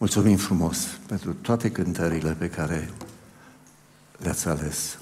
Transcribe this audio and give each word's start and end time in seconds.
Mulțumim 0.00 0.36
frumos 0.36 0.78
pentru 1.06 1.32
toate 1.32 1.70
cântările 1.70 2.36
pe 2.38 2.48
care 2.48 2.90
le-ați 4.18 4.48
ales. 4.48 4.98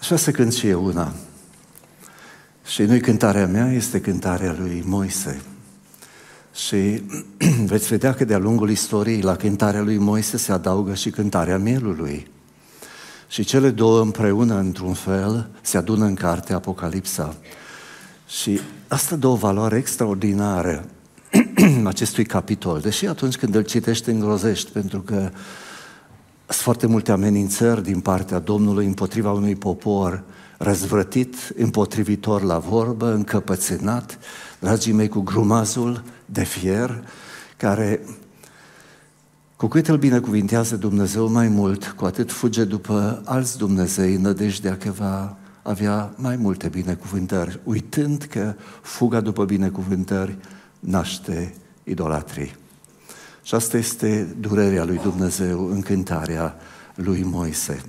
Așa 0.00 0.16
să 0.16 0.30
cânt 0.30 0.52
și 0.52 0.68
eu 0.68 0.84
una. 0.84 1.12
Și 2.66 2.82
nu 2.82 2.98
cântarea 2.98 3.46
mea, 3.46 3.72
este 3.72 4.00
cântarea 4.00 4.56
lui 4.58 4.82
Moise. 4.86 5.42
Și 6.54 7.02
veți 7.72 7.88
vedea 7.88 8.14
că 8.14 8.24
de-a 8.24 8.38
lungul 8.38 8.70
istoriei 8.70 9.20
la 9.20 9.36
cântarea 9.36 9.82
lui 9.82 9.96
Moise 9.96 10.36
se 10.36 10.52
adaugă 10.52 10.94
și 10.94 11.10
cântarea 11.10 11.58
mielului. 11.58 12.30
Și 13.28 13.44
cele 13.44 13.70
două 13.70 14.00
împreună, 14.00 14.58
într-un 14.58 14.94
fel, 14.94 15.50
se 15.60 15.76
adună 15.76 16.04
în 16.04 16.14
carte 16.14 16.52
Apocalipsa. 16.52 17.36
Și 18.26 18.60
asta 18.88 19.16
dă 19.16 19.26
o 19.26 19.34
valoare 19.34 19.76
extraordinară 19.76 20.88
acestui 21.84 22.24
capitol, 22.24 22.80
deși 22.80 23.06
atunci 23.06 23.36
când 23.36 23.54
îl 23.54 23.62
citești 23.62 24.10
îngrozești, 24.10 24.70
pentru 24.70 25.00
că 25.00 25.30
sunt 26.46 26.62
foarte 26.62 26.86
multe 26.86 27.12
amenințări 27.12 27.82
din 27.82 28.00
partea 28.00 28.38
Domnului 28.38 28.86
împotriva 28.86 29.32
unui 29.32 29.56
popor 29.56 30.22
răzvrătit, 30.58 31.36
împotrivitor 31.56 32.42
la 32.42 32.58
vorbă, 32.58 33.12
încăpățânat, 33.12 34.18
dragii 34.58 34.92
mei, 34.92 35.08
cu 35.08 35.20
grumazul 35.20 36.02
de 36.26 36.44
fier, 36.44 37.04
care 37.56 38.00
cu 39.56 39.66
cât 39.66 39.88
îl 39.88 39.96
binecuvintează 39.96 40.76
Dumnezeu 40.76 41.30
mai 41.30 41.48
mult, 41.48 41.94
cu 41.96 42.04
atât 42.04 42.32
fuge 42.32 42.64
după 42.64 43.22
alți 43.24 43.58
Dumnezei, 43.58 44.16
nădejdea 44.16 44.76
că 44.76 44.90
va 44.90 45.36
avea 45.62 46.12
mai 46.16 46.36
multe 46.36 46.68
binecuvântări, 46.68 47.60
uitând 47.64 48.22
că 48.22 48.54
fuga 48.82 49.20
după 49.20 49.44
binecuvântări 49.44 50.36
naște 50.84 51.54
idolatrii. 51.84 52.56
Și 53.42 53.54
asta 53.54 53.76
este 53.76 54.34
durerea 54.40 54.84
lui 54.84 55.00
Dumnezeu 55.02 55.70
în 55.70 55.80
cântarea 55.80 56.56
lui 56.94 57.22
Moise. 57.22 57.80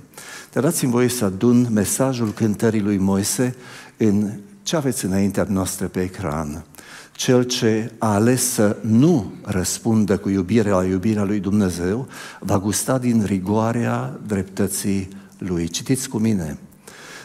Dar 0.52 0.62
dați-mi 0.62 0.90
voie 0.90 1.08
să 1.08 1.24
adun 1.24 1.68
mesajul 1.72 2.32
cântării 2.32 2.80
lui 2.80 2.96
Moise 2.96 3.54
în 3.96 4.30
ce 4.62 4.76
aveți 4.76 5.04
înaintea 5.04 5.46
noastră 5.48 5.86
pe 5.86 6.00
ecran. 6.00 6.64
Cel 7.12 7.42
ce 7.42 7.92
a 7.98 8.14
ales 8.14 8.52
să 8.52 8.76
nu 8.80 9.32
răspundă 9.44 10.18
cu 10.18 10.28
iubire 10.28 10.70
la 10.70 10.84
iubirea 10.84 11.24
lui 11.24 11.40
Dumnezeu, 11.40 12.08
va 12.40 12.58
gusta 12.58 12.98
din 12.98 13.24
rigoarea 13.24 14.20
dreptății 14.26 15.08
lui. 15.38 15.68
Citiți 15.68 16.08
cu 16.08 16.18
mine. 16.18 16.58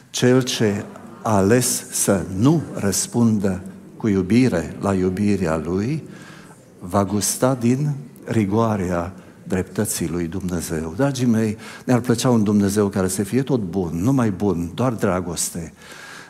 Cel 0.10 0.42
ce 0.42 0.86
a 1.22 1.36
ales 1.36 1.86
să 1.92 2.26
nu 2.38 2.62
răspundă 2.74 3.62
cu 4.02 4.08
iubire 4.08 4.76
la 4.80 4.94
iubirea 4.94 5.58
Lui, 5.58 6.04
va 6.80 7.06
gusta 7.06 7.56
din 7.56 7.94
rigoarea 8.26 9.14
dreptății 9.44 10.08
lui 10.08 10.28
Dumnezeu. 10.28 10.94
Dragii 10.96 11.26
mei, 11.26 11.58
ne-ar 11.86 12.00
plăcea 12.00 12.30
un 12.30 12.44
Dumnezeu 12.44 12.88
care 12.88 13.08
să 13.08 13.24
fie 13.24 13.42
tot 13.42 13.60
bun, 13.60 13.92
nu 13.94 14.14
mai 14.14 14.32
bun, 14.32 14.72
doar 14.76 14.94
dragoste. 14.94 15.74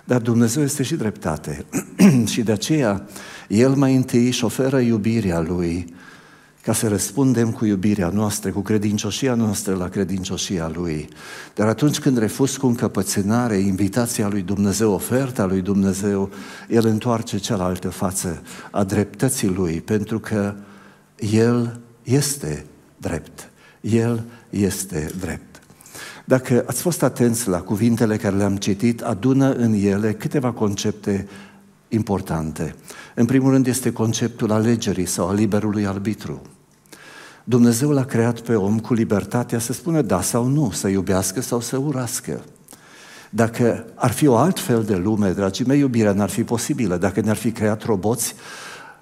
Dar 0.04 0.22
Dumnezeu 0.22 0.64
este 0.64 0.84
și 0.84 0.96
dreptate. 0.96 1.66
și 2.32 2.42
de 2.42 2.52
aceea, 2.52 3.06
El 3.48 3.74
mai 3.74 3.96
întâi 3.96 4.28
își 4.28 4.44
oferă 4.44 4.80
iubirea 4.80 5.40
Lui 5.40 5.94
ca 6.64 6.74
să 6.74 6.88
răspundem 6.88 7.52
cu 7.52 7.66
iubirea 7.66 8.10
noastră, 8.10 8.52
cu 8.52 8.62
credincioșia 8.62 9.34
noastră 9.34 9.76
la 9.76 9.90
credincioșia 9.90 10.72
Lui. 10.74 11.10
Dar 11.56 11.68
atunci 11.68 12.00
când 12.00 12.18
refuz 12.18 12.56
cu 12.56 12.68
încăpățânare 12.68 13.58
invitația 13.58 14.28
lui 14.28 14.42
Dumnezeu, 14.42 14.92
oferta 14.92 15.46
lui 15.46 15.62
Dumnezeu, 15.62 16.30
El 16.70 16.86
întoarce 16.86 17.38
cealaltă 17.38 17.90
față 17.90 18.42
a 18.72 18.84
dreptății 18.84 19.48
Lui, 19.48 19.82
pentru 19.82 20.20
că 20.20 20.56
El 21.18 21.80
este 22.04 22.66
drept. 22.98 23.50
El 23.82 24.24
este 24.50 25.12
drept. 25.20 25.62
Dacă 26.26 26.64
ați 26.68 26.82
fost 26.82 27.04
atenți 27.04 27.48
la 27.48 27.62
cuvintele 27.62 28.18
care 28.18 28.36
le-am 28.36 28.58
citit, 28.58 29.02
adună 29.02 29.54
în 29.54 29.74
ele 29.74 30.14
câteva 30.14 30.52
concepte 30.52 31.28
importante. 31.88 32.76
În 33.16 33.26
primul 33.26 33.52
rând 33.52 33.68
este 33.68 33.92
conceptul 33.92 34.52
alegerii 34.52 35.06
sau 35.06 35.28
a 35.28 35.34
liberului 35.34 35.88
arbitru. 35.88 36.42
Dumnezeu 37.44 37.92
l-a 37.92 38.06
creat 38.06 38.40
pe 38.40 38.56
om 38.56 38.80
cu 38.80 38.94
libertatea 38.94 39.60
să 39.60 39.74
spună 39.74 40.02
da 40.02 40.22
sau 40.22 40.46
nu, 40.46 40.72
să 40.72 40.88
iubească 40.88 41.42
sau 41.42 41.60
să 41.60 41.78
urască. 41.78 42.44
Dacă 43.30 43.86
ar 43.96 44.12
fi 44.12 44.28
o 44.28 44.36
alt 44.36 44.60
fel 44.60 44.84
de 44.84 44.96
lume, 44.96 45.32
dragii 45.32 45.66
mei, 45.66 45.80
iubirea 45.80 46.12
n-ar 46.12 46.30
fi 46.30 46.44
posibilă. 46.44 46.98
Dacă 46.98 47.22
ne-ar 47.22 47.36
fi 47.36 47.52
creat 47.52 47.84
roboți, 47.84 48.36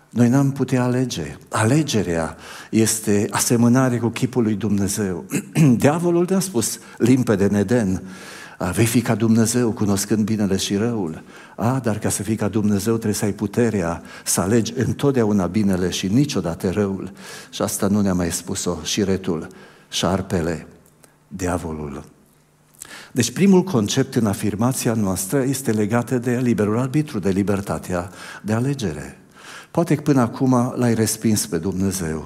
noi 0.09 0.29
n-am 0.29 0.51
putea 0.51 0.83
alege. 0.83 1.37
Alegerea 1.49 2.37
este 2.69 3.27
asemănare 3.29 3.97
cu 3.97 4.07
chipul 4.07 4.43
lui 4.43 4.55
Dumnezeu. 4.55 5.25
Diavolul 5.77 6.25
ne-a 6.29 6.39
spus 6.39 6.79
limpede 6.97 7.43
în 7.43 7.55
Eden, 7.55 8.01
vei 8.67 8.85
fi 8.85 9.01
ca 9.01 9.15
Dumnezeu, 9.15 9.71
cunoscând 9.71 10.25
binele 10.25 10.57
și 10.57 10.75
răul. 10.75 11.23
A, 11.55 11.79
dar 11.83 11.99
ca 11.99 12.09
să 12.09 12.23
fii 12.23 12.35
ca 12.35 12.47
Dumnezeu 12.47 12.93
trebuie 12.93 13.13
să 13.13 13.25
ai 13.25 13.31
puterea 13.31 14.01
să 14.25 14.41
alegi 14.41 14.73
întotdeauna 14.75 15.45
binele 15.45 15.89
și 15.89 16.07
niciodată 16.07 16.69
răul. 16.69 17.11
Și 17.49 17.61
asta 17.61 17.87
nu 17.87 18.01
ne-a 18.01 18.13
mai 18.13 18.31
spus-o 18.31 18.77
și 18.83 19.03
retul, 19.03 19.47
șarpele, 19.89 20.67
diavolul. 21.27 22.03
Deci 23.11 23.31
primul 23.31 23.63
concept 23.63 24.15
în 24.15 24.25
afirmația 24.25 24.93
noastră 24.93 25.43
este 25.43 25.71
legat 25.71 26.11
de 26.21 26.37
liberul 26.37 26.79
arbitru, 26.79 27.19
de 27.19 27.29
libertatea 27.29 28.09
de 28.41 28.53
alegere. 28.53 29.19
Poate 29.71 29.95
că 29.95 30.01
până 30.01 30.21
acum 30.21 30.73
l-ai 30.75 30.93
respins 30.93 31.45
pe 31.45 31.57
Dumnezeu 31.57 32.25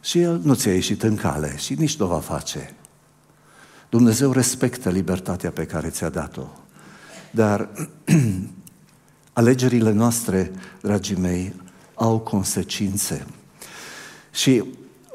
și 0.00 0.20
El 0.20 0.40
nu 0.42 0.54
ți-a 0.54 0.72
ieșit 0.72 1.02
în 1.02 1.16
cale 1.16 1.54
și 1.56 1.74
nici 1.74 1.96
nu 1.96 2.06
va 2.06 2.18
face. 2.18 2.74
Dumnezeu 3.94 4.32
respectă 4.32 4.90
libertatea 4.90 5.50
pe 5.50 5.66
care 5.66 5.88
ți-a 5.88 6.08
dat-o. 6.08 6.46
Dar 7.30 7.68
alegerile 9.32 9.92
noastre, 9.92 10.52
dragii 10.80 11.16
mei, 11.16 11.54
au 11.94 12.18
consecințe. 12.18 13.26
Și 14.32 14.64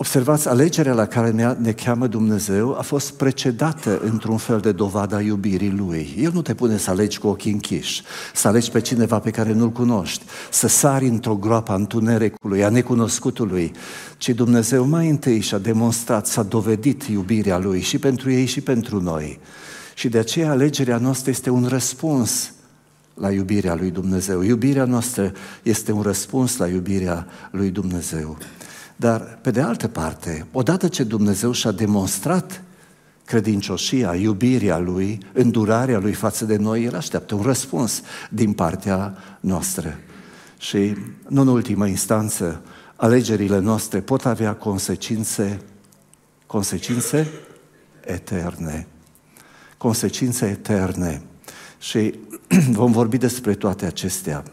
Observați, 0.01 0.47
alegerea 0.47 0.93
la 0.93 1.05
care 1.05 1.31
ne, 1.31 1.55
ne 1.61 1.71
cheamă 1.71 2.07
Dumnezeu 2.07 2.77
a 2.77 2.81
fost 2.81 3.13
precedată 3.13 3.99
într-un 4.03 4.37
fel 4.37 4.59
de 4.59 4.71
dovadă 4.71 5.15
a 5.15 5.21
iubirii 5.21 5.71
Lui. 5.71 6.15
El 6.17 6.31
nu 6.33 6.41
te 6.41 6.53
pune 6.53 6.77
să 6.77 6.89
alegi 6.89 7.19
cu 7.19 7.27
ochii 7.27 7.51
închiși, 7.51 8.03
să 8.33 8.47
alegi 8.47 8.71
pe 8.71 8.81
cineva 8.81 9.19
pe 9.19 9.31
care 9.31 9.53
nu-L 9.53 9.71
cunoști, 9.71 10.23
să 10.51 10.67
sari 10.67 11.07
într-o 11.07 11.35
groapă 11.35 11.71
a 11.71 11.75
întunericului, 11.75 12.63
a 12.63 12.69
necunoscutului, 12.69 13.71
ci 14.17 14.29
Dumnezeu 14.29 14.85
mai 14.85 15.09
întâi 15.09 15.39
și-a 15.39 15.57
demonstrat, 15.57 16.27
s-a 16.27 16.43
dovedit 16.43 17.03
iubirea 17.03 17.57
Lui 17.57 17.81
și 17.81 17.97
pentru 17.97 18.31
ei 18.31 18.45
și 18.45 18.61
pentru 18.61 19.01
noi. 19.01 19.39
Și 19.93 20.09
de 20.09 20.17
aceea 20.17 20.49
alegerea 20.51 20.97
noastră 20.97 21.29
este 21.29 21.49
un 21.49 21.65
răspuns 21.67 22.53
la 23.13 23.31
iubirea 23.31 23.75
lui 23.75 23.89
Dumnezeu. 23.89 24.41
Iubirea 24.41 24.85
noastră 24.85 25.31
este 25.63 25.91
un 25.91 26.01
răspuns 26.01 26.57
la 26.57 26.67
iubirea 26.67 27.27
lui 27.51 27.69
Dumnezeu. 27.69 28.37
Dar, 28.99 29.39
pe 29.41 29.51
de 29.51 29.61
altă 29.61 29.87
parte, 29.87 30.45
odată 30.51 30.87
ce 30.87 31.03
Dumnezeu 31.03 31.51
și-a 31.51 31.71
demonstrat 31.71 32.63
credincioșia, 33.25 34.15
iubirea 34.15 34.77
Lui, 34.77 35.19
îndurarea 35.33 35.99
Lui 35.99 36.13
față 36.13 36.45
de 36.45 36.55
noi, 36.55 36.83
El 36.83 36.95
așteaptă 36.95 37.35
un 37.35 37.41
răspuns 37.41 38.01
din 38.29 38.53
partea 38.53 39.17
noastră. 39.39 39.99
Și, 40.57 40.95
nu 41.27 41.41
în 41.41 41.47
ultimă 41.47 41.87
instanță, 41.87 42.61
alegerile 42.95 43.59
noastre 43.59 43.99
pot 43.99 44.25
avea 44.25 44.55
consecințe, 44.55 45.61
consecințe 46.45 47.27
eterne. 48.05 48.87
Consecințe 49.77 50.45
eterne. 50.45 51.21
Și 51.77 52.19
vom 52.71 52.91
vorbi 52.91 53.17
despre 53.17 53.53
toate 53.53 53.85
acestea. 53.85 54.43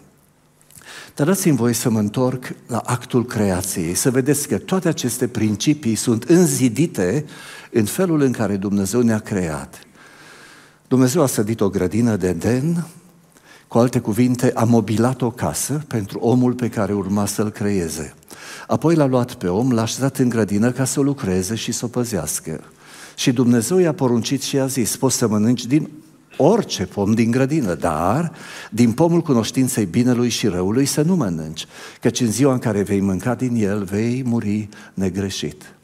Dar 1.14 1.26
dați-mi 1.26 1.56
voi 1.56 1.72
să 1.72 1.90
mă 1.90 1.98
întorc 1.98 2.54
la 2.66 2.78
actul 2.78 3.24
creației, 3.24 3.94
să 3.94 4.10
vedeți 4.10 4.48
că 4.48 4.58
toate 4.58 4.88
aceste 4.88 5.28
principii 5.28 5.94
sunt 5.94 6.22
înzidite 6.22 7.24
în 7.70 7.84
felul 7.84 8.20
în 8.20 8.32
care 8.32 8.56
Dumnezeu 8.56 9.00
ne-a 9.00 9.18
creat. 9.18 9.78
Dumnezeu 10.88 11.22
a 11.22 11.26
sădit 11.26 11.60
o 11.60 11.68
grădină 11.68 12.16
de 12.16 12.32
den, 12.32 12.86
cu 13.68 13.78
alte 13.78 14.00
cuvinte, 14.00 14.50
a 14.54 14.64
mobilat 14.64 15.22
o 15.22 15.30
casă 15.30 15.84
pentru 15.88 16.18
omul 16.18 16.52
pe 16.52 16.68
care 16.68 16.92
urma 16.92 17.26
să-l 17.26 17.50
creeze. 17.50 18.14
Apoi 18.66 18.94
l-a 18.94 19.06
luat 19.06 19.34
pe 19.34 19.48
om, 19.48 19.72
l-a 19.72 19.82
așezat 19.82 20.18
în 20.18 20.28
grădină 20.28 20.70
ca 20.70 20.84
să 20.84 21.00
lucreze 21.00 21.54
și 21.54 21.72
să 21.72 21.84
o 21.84 21.88
păzească. 21.88 22.60
Și 23.16 23.32
Dumnezeu 23.32 23.78
i-a 23.78 23.92
poruncit 23.92 24.42
și 24.42 24.56
i-a 24.56 24.66
zis, 24.66 24.96
poți 24.96 25.16
să 25.16 25.28
mănânci 25.28 25.66
din 25.66 25.90
orice 26.36 26.84
pom 26.86 27.12
din 27.12 27.30
grădină, 27.30 27.74
dar 27.74 28.32
din 28.70 28.92
pomul 28.92 29.20
cunoștinței 29.20 29.84
binelui 29.84 30.28
și 30.28 30.46
răului 30.46 30.86
să 30.86 31.02
nu 31.02 31.16
mănânci, 31.16 31.66
căci 32.00 32.20
în 32.20 32.30
ziua 32.30 32.52
în 32.52 32.58
care 32.58 32.82
vei 32.82 33.00
mânca 33.00 33.34
din 33.34 33.54
el 33.54 33.84
vei 33.84 34.22
muri 34.24 34.68
negreșit. 34.94 35.74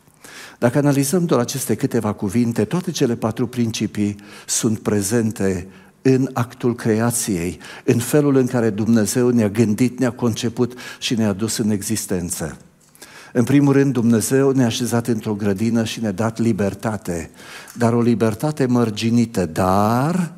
Dacă 0.59 0.79
analizăm 0.79 1.25
doar 1.25 1.41
aceste 1.41 1.75
câteva 1.75 2.13
cuvinte, 2.13 2.65
toate 2.65 2.91
cele 2.91 3.17
patru 3.17 3.47
principii 3.47 4.17
sunt 4.47 4.79
prezente 4.79 5.67
în 6.03 6.29
actul 6.33 6.75
creației, 6.75 7.59
în 7.85 7.99
felul 7.99 8.37
în 8.37 8.47
care 8.47 8.71
Dumnezeu 8.71 9.29
ne-a 9.29 9.49
gândit, 9.49 9.99
ne-a 9.99 10.11
conceput 10.11 10.79
și 10.99 11.15
ne-a 11.15 11.33
dus 11.33 11.57
în 11.57 11.71
existență. 11.71 12.57
În 13.33 13.45
primul 13.45 13.73
rând, 13.73 13.93
Dumnezeu 13.93 14.51
ne-a 14.51 14.67
așezat 14.67 15.07
într-o 15.07 15.35
grădină 15.35 15.85
și 15.85 16.01
ne-a 16.01 16.13
dat 16.13 16.39
libertate, 16.39 17.31
dar 17.75 17.93
o 17.93 18.01
libertate 18.01 18.67
mărginită, 18.67 19.47
dar 19.47 20.33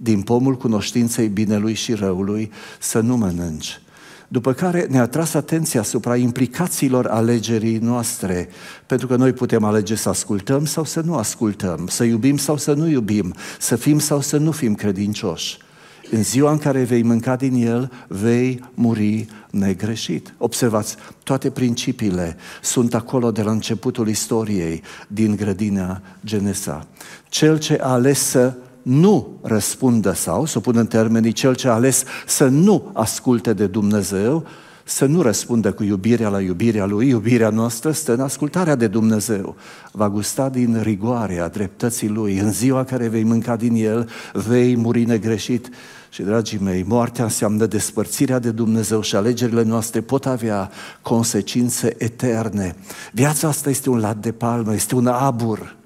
din 0.00 0.22
pomul 0.22 0.56
cunoștinței 0.56 1.28
binelui 1.28 1.74
și 1.74 1.94
răului 1.94 2.50
să 2.78 3.00
nu 3.00 3.16
mănânci. 3.16 3.80
După 4.28 4.52
care 4.52 4.86
ne-a 4.90 5.06
tras 5.06 5.34
atenția 5.34 5.80
asupra 5.80 6.16
implicațiilor 6.16 7.06
alegerii 7.06 7.78
noastre, 7.78 8.48
pentru 8.86 9.06
că 9.06 9.16
noi 9.16 9.32
putem 9.32 9.64
alege 9.64 9.94
să 9.94 10.08
ascultăm 10.08 10.64
sau 10.64 10.84
să 10.84 11.00
nu 11.00 11.14
ascultăm, 11.14 11.86
să 11.86 12.04
iubim 12.04 12.36
sau 12.36 12.56
să 12.56 12.72
nu 12.72 12.88
iubim, 12.88 13.34
să 13.58 13.76
fim 13.76 13.98
sau 13.98 14.20
să 14.20 14.36
nu 14.36 14.50
fim 14.50 14.74
credincioși. 14.74 15.58
În 16.10 16.22
ziua 16.22 16.50
în 16.50 16.58
care 16.58 16.82
vei 16.82 17.02
mânca 17.02 17.36
din 17.36 17.66
el, 17.66 17.92
vei 18.08 18.64
muri 18.74 19.26
negreșit. 19.50 20.34
Observați, 20.38 20.96
toate 21.22 21.50
principiile 21.50 22.36
sunt 22.62 22.94
acolo 22.94 23.30
de 23.30 23.42
la 23.42 23.50
începutul 23.50 24.08
istoriei 24.08 24.82
din 25.08 25.36
grădina 25.36 26.02
Genesa. 26.24 26.86
Cel 27.28 27.58
ce 27.58 27.78
a 27.82 27.88
ales 27.88 28.20
să 28.20 28.54
nu 28.82 29.38
răspundă 29.42 30.12
sau, 30.12 30.44
să 30.44 30.60
pun 30.60 30.76
în 30.76 30.86
termenii, 30.86 31.32
cel 31.32 31.54
ce 31.54 31.68
a 31.68 31.72
ales 31.72 32.04
să 32.26 32.46
nu 32.46 32.90
asculte 32.92 33.52
de 33.52 33.66
Dumnezeu, 33.66 34.46
să 34.84 35.06
nu 35.06 35.22
răspundă 35.22 35.72
cu 35.72 35.82
iubirea 35.82 36.28
la 36.28 36.40
iubirea 36.40 36.86
Lui, 36.86 37.08
iubirea 37.08 37.50
noastră 37.50 37.90
stă 37.90 38.12
în 38.12 38.20
ascultarea 38.20 38.74
de 38.74 38.86
Dumnezeu. 38.86 39.56
Va 39.92 40.10
gusta 40.10 40.48
din 40.48 40.80
rigoarea 40.82 41.48
dreptății 41.48 42.08
Lui. 42.08 42.38
În 42.38 42.52
ziua 42.52 42.84
care 42.84 43.08
vei 43.08 43.22
mânca 43.22 43.56
din 43.56 43.74
El, 43.74 44.08
vei 44.32 44.76
muri 44.76 45.04
negreșit. 45.04 45.68
Și, 46.10 46.22
dragii 46.22 46.58
mei, 46.62 46.82
moartea 46.82 47.24
înseamnă 47.24 47.66
despărțirea 47.66 48.38
de 48.38 48.50
Dumnezeu 48.50 49.00
și 49.00 49.16
alegerile 49.16 49.62
noastre 49.62 50.00
pot 50.00 50.26
avea 50.26 50.70
consecințe 51.02 51.94
eterne. 51.98 52.76
Viața 53.12 53.48
asta 53.48 53.70
este 53.70 53.90
un 53.90 53.98
lat 53.98 54.16
de 54.16 54.32
palmă, 54.32 54.74
este 54.74 54.94
un 54.94 55.06
abur. 55.06 55.77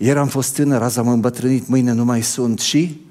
Ieri 0.00 0.18
am 0.18 0.28
fost 0.28 0.54
tânăr, 0.54 0.82
azi 0.82 0.98
am 0.98 1.08
îmbătrânit, 1.08 1.68
mâine 1.68 1.92
nu 1.92 2.04
mai 2.04 2.22
sunt. 2.22 2.58
Și? 2.58 3.06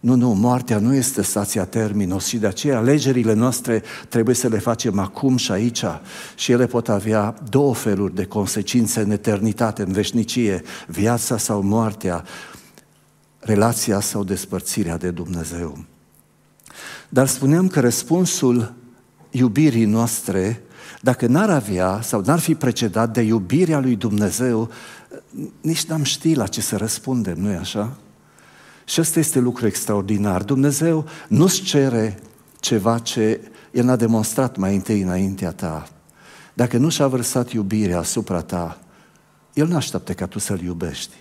Nu, 0.00 0.14
nu, 0.14 0.32
moartea 0.32 0.78
nu 0.78 0.94
este 0.94 1.22
stația 1.22 1.64
terminus 1.64 2.26
și 2.26 2.36
de 2.36 2.46
aceea 2.46 2.78
alegerile 2.78 3.32
noastre 3.32 3.82
trebuie 4.08 4.34
să 4.34 4.48
le 4.48 4.58
facem 4.58 4.98
acum 4.98 5.36
și 5.36 5.52
aici. 5.52 5.84
Și 6.34 6.52
ele 6.52 6.66
pot 6.66 6.88
avea 6.88 7.34
două 7.48 7.74
feluri 7.74 8.14
de 8.14 8.24
consecințe 8.24 9.00
în 9.00 9.10
eternitate, 9.10 9.82
în 9.82 9.92
veșnicie, 9.92 10.62
viața 10.86 11.38
sau 11.38 11.62
moartea, 11.62 12.24
relația 13.38 14.00
sau 14.00 14.24
despărțirea 14.24 14.96
de 14.96 15.10
Dumnezeu. 15.10 15.78
Dar 17.08 17.26
spuneam 17.26 17.68
că 17.68 17.80
răspunsul 17.80 18.74
iubirii 19.30 19.84
noastre, 19.84 20.62
dacă 21.00 21.26
n-ar 21.26 21.50
avea 21.50 22.00
sau 22.02 22.22
n-ar 22.26 22.38
fi 22.38 22.54
precedat 22.54 23.12
de 23.12 23.20
iubirea 23.20 23.80
lui 23.80 23.96
Dumnezeu, 23.96 24.70
nici 25.60 25.84
n-am 25.84 26.02
ști 26.02 26.34
la 26.34 26.46
ce 26.46 26.60
să 26.60 26.76
răspundem, 26.76 27.36
nu-i 27.38 27.54
așa? 27.54 27.96
Și 28.84 29.00
ăsta 29.00 29.18
este 29.18 29.38
lucru 29.38 29.66
extraordinar. 29.66 30.42
Dumnezeu 30.42 31.06
nu-ți 31.28 31.62
cere 31.62 32.18
ceva 32.60 32.98
ce 32.98 33.40
El 33.70 33.84
n-a 33.84 33.96
demonstrat 33.96 34.56
mai 34.56 34.74
întâi 34.74 35.00
înaintea 35.00 35.52
ta. 35.52 35.88
Dacă 36.54 36.76
nu 36.76 36.88
și-a 36.88 37.06
vărsat 37.06 37.50
iubirea 37.50 37.98
asupra 37.98 38.40
ta, 38.40 38.80
El 39.52 39.66
nu 39.66 39.76
așteaptă 39.76 40.12
ca 40.12 40.26
tu 40.26 40.38
să-L 40.38 40.60
iubești. 40.60 41.14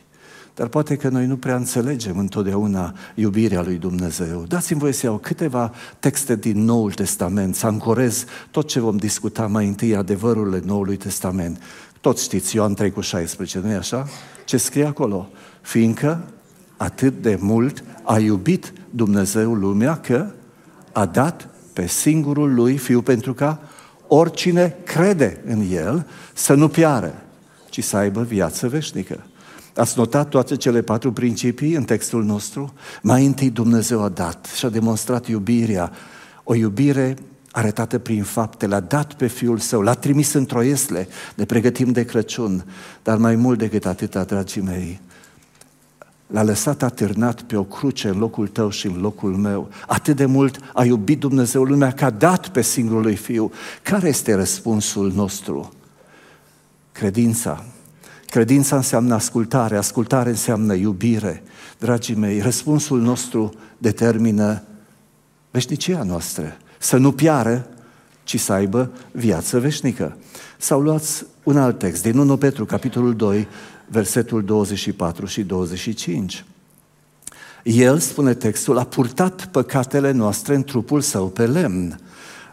Dar 0.58 0.68
poate 0.68 0.96
că 0.96 1.10
noi 1.10 1.26
nu 1.26 1.38
prea 1.38 1.56
înțelegem 1.56 2.18
întotdeauna 2.18 2.96
iubirea 3.16 3.62
lui 3.62 3.76
Dumnezeu. 3.76 4.44
Dați-mi 4.48 4.80
voie 4.80 4.94
să 4.94 5.06
iau 5.06 5.18
câteva 5.18 5.72
texte 6.00 6.36
din 6.36 6.64
Noul 6.64 6.92
Testament, 6.92 7.56
să 7.56 7.66
ancorez 7.66 8.26
tot 8.52 8.68
ce 8.68 8.80
vom 8.80 8.98
discuta 8.98 9.48
mai 9.48 9.68
întâi, 9.68 9.96
adevărurile 9.96 10.62
Noului 10.66 10.98
Testament. 10.98 11.62
Toți 12.08 12.24
știți, 12.24 12.56
Ioan 12.56 12.74
3 12.74 12.92
cu 12.92 13.02
16, 13.02 13.60
nu-i 13.60 13.74
așa? 13.74 14.08
Ce 14.46 14.58
scrie 14.58 14.86
acolo? 14.86 15.30
Fiindcă 15.62 16.24
atât 16.78 17.22
de 17.22 17.38
mult 17.42 17.84
a 18.04 18.20
iubit 18.20 18.74
Dumnezeu 18.90 19.54
lumea 19.54 19.98
că 19.98 20.32
a 20.92 21.06
dat 21.06 21.50
pe 21.74 21.88
singurul 21.88 22.54
lui 22.54 22.78
Fiu 22.78 23.02
pentru 23.02 23.34
ca 23.34 23.60
oricine 24.08 24.76
crede 24.84 25.42
în 25.46 25.72
El 25.72 26.08
să 26.34 26.54
nu 26.54 26.68
piară, 26.68 27.14
ci 27.70 27.84
să 27.84 27.98
aibă 27.98 28.22
viață 28.22 28.68
veșnică. 28.68 29.26
Ați 29.76 29.98
notat 29.98 30.30
toate 30.30 30.56
cele 30.56 30.82
patru 30.82 31.12
principii 31.12 31.74
în 31.74 31.84
textul 31.84 32.24
nostru? 32.24 32.74
Mai 33.02 33.26
întâi 33.26 33.50
Dumnezeu 33.50 34.04
a 34.04 34.10
dat 34.10 34.46
și 34.56 34.66
a 34.66 34.70
demonstrat 34.70 35.28
iubirea, 35.28 35.92
o 36.44 36.56
iubire 36.56 37.16
arătată 37.58 37.98
prin 38.00 38.24
fapte, 38.24 38.68
l-a 38.68 38.80
dat 38.80 39.14
pe 39.14 39.28
Fiul 39.28 39.58
Său, 39.58 39.82
l-a 39.82 39.94
trimis 39.94 40.34
într-o 40.34 40.62
iesle, 40.62 41.08
ne 41.36 41.46
pregătim 41.46 41.92
de 41.92 42.06
Crăciun, 42.06 42.66
dar 43.04 43.18
mai 43.18 43.36
mult 43.36 43.58
decât 43.58 43.86
atâta, 43.86 44.24
dragii 44.24 44.62
mei, 44.62 45.02
l-a 46.28 46.44
lăsat 46.44 46.84
atârnat 46.84 47.42
pe 47.42 47.56
o 47.56 47.64
cruce 47.64 48.08
în 48.08 48.18
locul 48.18 48.48
tău 48.48 48.70
și 48.70 48.88
în 48.88 49.00
locul 49.00 49.36
meu. 49.36 49.70
Atât 49.88 50.16
de 50.16 50.26
mult 50.26 50.60
a 50.74 50.84
iubit 50.86 51.20
Dumnezeu 51.20 51.64
lumea 51.64 51.92
că 51.92 52.06
a 52.06 52.10
dat 52.10 52.48
pe 52.48 52.62
singurul 52.62 53.02
lui 53.02 53.16
Fiu. 53.16 53.52
Care 53.84 54.08
este 54.08 54.34
răspunsul 54.34 55.12
nostru? 55.12 55.74
Credința. 56.92 57.66
Credința 58.26 58.76
înseamnă 58.76 59.14
ascultare, 59.14 59.78
ascultare 59.78 60.30
înseamnă 60.30 60.74
iubire. 60.74 61.44
Dragii 61.80 62.16
mei, 62.16 62.40
răspunsul 62.40 63.02
nostru 63.02 63.54
determină 63.78 64.64
veșnicia 65.52 66.04
noastră. 66.04 66.58
Să 66.80 66.98
nu 66.98 67.12
piară, 67.12 67.68
ci 68.24 68.40
să 68.40 68.54
aibă 68.54 68.92
viață 69.12 69.60
veșnică. 69.60 70.18
Sau 70.58 70.82
luați 70.82 71.26
un 71.44 71.58
alt 71.58 71.80
text, 71.80 72.02
din 72.02 72.18
1 72.18 72.38
Petru, 72.38 72.66
capitolul 72.66 73.16
2, 73.16 73.48
versetul 73.88 74.44
24 74.44 75.26
și 75.26 75.42
25. 75.44 76.46
El, 77.64 78.00
spune 78.00 78.34
textul, 78.34 78.78
a 78.78 78.84
purtat 78.84 79.46
păcatele 79.46 80.12
noastre 80.12 80.56
în 80.56 80.64
trupul 80.64 81.02
său 81.02 81.28
pe 81.28 81.46
lemn. 81.46 82.00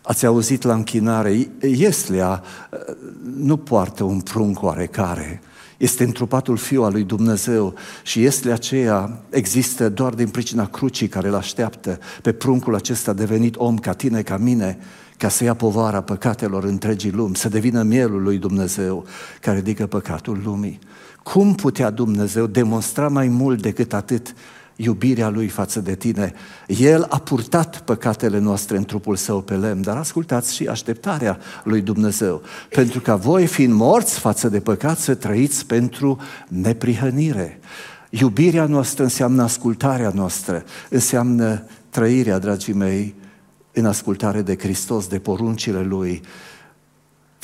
Ați 0.02 0.26
auzit 0.26 0.62
la 0.62 0.74
închinare, 0.74 1.48
Ieslea 1.60 2.42
uh, 2.70 2.94
nu 3.36 3.56
poartă 3.56 4.04
un 4.04 4.20
prunc 4.20 4.62
oarecare, 4.62 5.42
este 5.76 6.04
întrupatul 6.04 6.56
Fiu 6.56 6.82
al 6.82 6.92
lui 6.92 7.02
Dumnezeu 7.02 7.74
și 8.02 8.24
este 8.24 8.52
aceea 8.52 9.22
există 9.30 9.88
doar 9.88 10.14
din 10.14 10.28
pricina 10.28 10.66
crucii 10.66 11.08
care 11.08 11.28
îl 11.28 11.34
așteaptă 11.34 11.98
pe 12.22 12.32
pruncul 12.32 12.74
acesta 12.74 13.12
devenit 13.12 13.56
om 13.56 13.78
ca 13.78 13.92
tine, 13.92 14.22
ca 14.22 14.36
mine, 14.36 14.78
ca 15.16 15.28
să 15.28 15.44
ia 15.44 15.54
povara 15.54 16.00
păcatelor 16.00 16.64
întregii 16.64 17.10
lumi, 17.10 17.36
să 17.36 17.48
devină 17.48 17.82
mielul 17.82 18.22
lui 18.22 18.38
Dumnezeu 18.38 19.04
care 19.40 19.56
ridică 19.56 19.86
păcatul 19.86 20.40
lumii. 20.44 20.78
Cum 21.22 21.54
putea 21.54 21.90
Dumnezeu 21.90 22.46
demonstra 22.46 23.08
mai 23.08 23.28
mult 23.28 23.62
decât 23.62 23.92
atât 23.92 24.34
iubirea 24.76 25.28
Lui 25.28 25.48
față 25.48 25.80
de 25.80 25.94
tine? 25.94 26.32
El 26.66 27.06
a 27.08 27.18
purtat 27.18 27.80
păcatele 27.80 28.38
noastre 28.38 28.76
în 28.76 28.84
trupul 28.84 29.16
Său 29.16 29.40
pe 29.40 29.54
lemn, 29.54 29.82
dar 29.82 29.96
ascultați 29.96 30.54
și 30.54 30.66
așteptarea 30.66 31.38
Lui 31.64 31.80
Dumnezeu. 31.80 32.42
Pentru 32.68 33.00
ca 33.00 33.16
voi, 33.16 33.46
fiind 33.46 33.72
morți 33.72 34.18
față 34.18 34.48
de 34.48 34.60
păcat, 34.60 34.98
să 34.98 35.14
trăiți 35.14 35.66
pentru 35.66 36.18
neprihănire. 36.48 37.60
Iubirea 38.10 38.66
noastră 38.66 39.02
înseamnă 39.02 39.42
ascultarea 39.42 40.10
noastră, 40.14 40.64
înseamnă 40.90 41.64
trăirea, 41.90 42.38
dragii 42.38 42.74
mei, 42.74 43.14
în 43.72 43.86
ascultare 43.86 44.42
de 44.42 44.56
Hristos, 44.58 45.06
de 45.06 45.18
poruncile 45.18 45.82
Lui, 45.82 46.22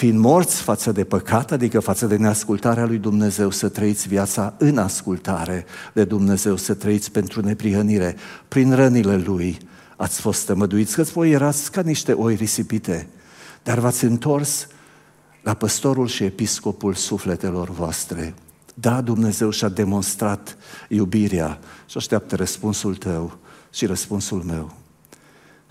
fiind 0.00 0.18
morți 0.18 0.62
față 0.62 0.92
de 0.92 1.04
păcat, 1.04 1.52
adică 1.52 1.80
față 1.80 2.06
de 2.06 2.16
neascultarea 2.16 2.86
lui 2.86 2.98
Dumnezeu, 2.98 3.50
să 3.50 3.68
trăiți 3.68 4.08
viața 4.08 4.54
în 4.58 4.78
ascultare 4.78 5.64
de 5.92 6.04
Dumnezeu, 6.04 6.56
să 6.56 6.74
trăiți 6.74 7.10
pentru 7.10 7.40
neprihănire. 7.40 8.16
Prin 8.48 8.74
rănile 8.74 9.16
Lui 9.16 9.58
ați 9.96 10.20
fost 10.20 10.46
tămăduiți, 10.46 10.94
că 10.94 11.02
voi 11.02 11.30
erați 11.30 11.70
ca 11.70 11.80
niște 11.80 12.12
oi 12.12 12.34
risipite, 12.34 13.08
dar 13.62 13.78
v-ați 13.78 14.04
întors 14.04 14.66
la 15.42 15.54
păstorul 15.54 16.06
și 16.06 16.24
episcopul 16.24 16.94
sufletelor 16.94 17.70
voastre. 17.70 18.34
Da, 18.74 19.00
Dumnezeu 19.00 19.50
și-a 19.50 19.68
demonstrat 19.68 20.56
iubirea 20.88 21.58
și 21.86 21.96
așteaptă 21.96 22.36
răspunsul 22.36 22.96
tău 22.96 23.38
și 23.72 23.86
răspunsul 23.86 24.42
meu. 24.42 24.74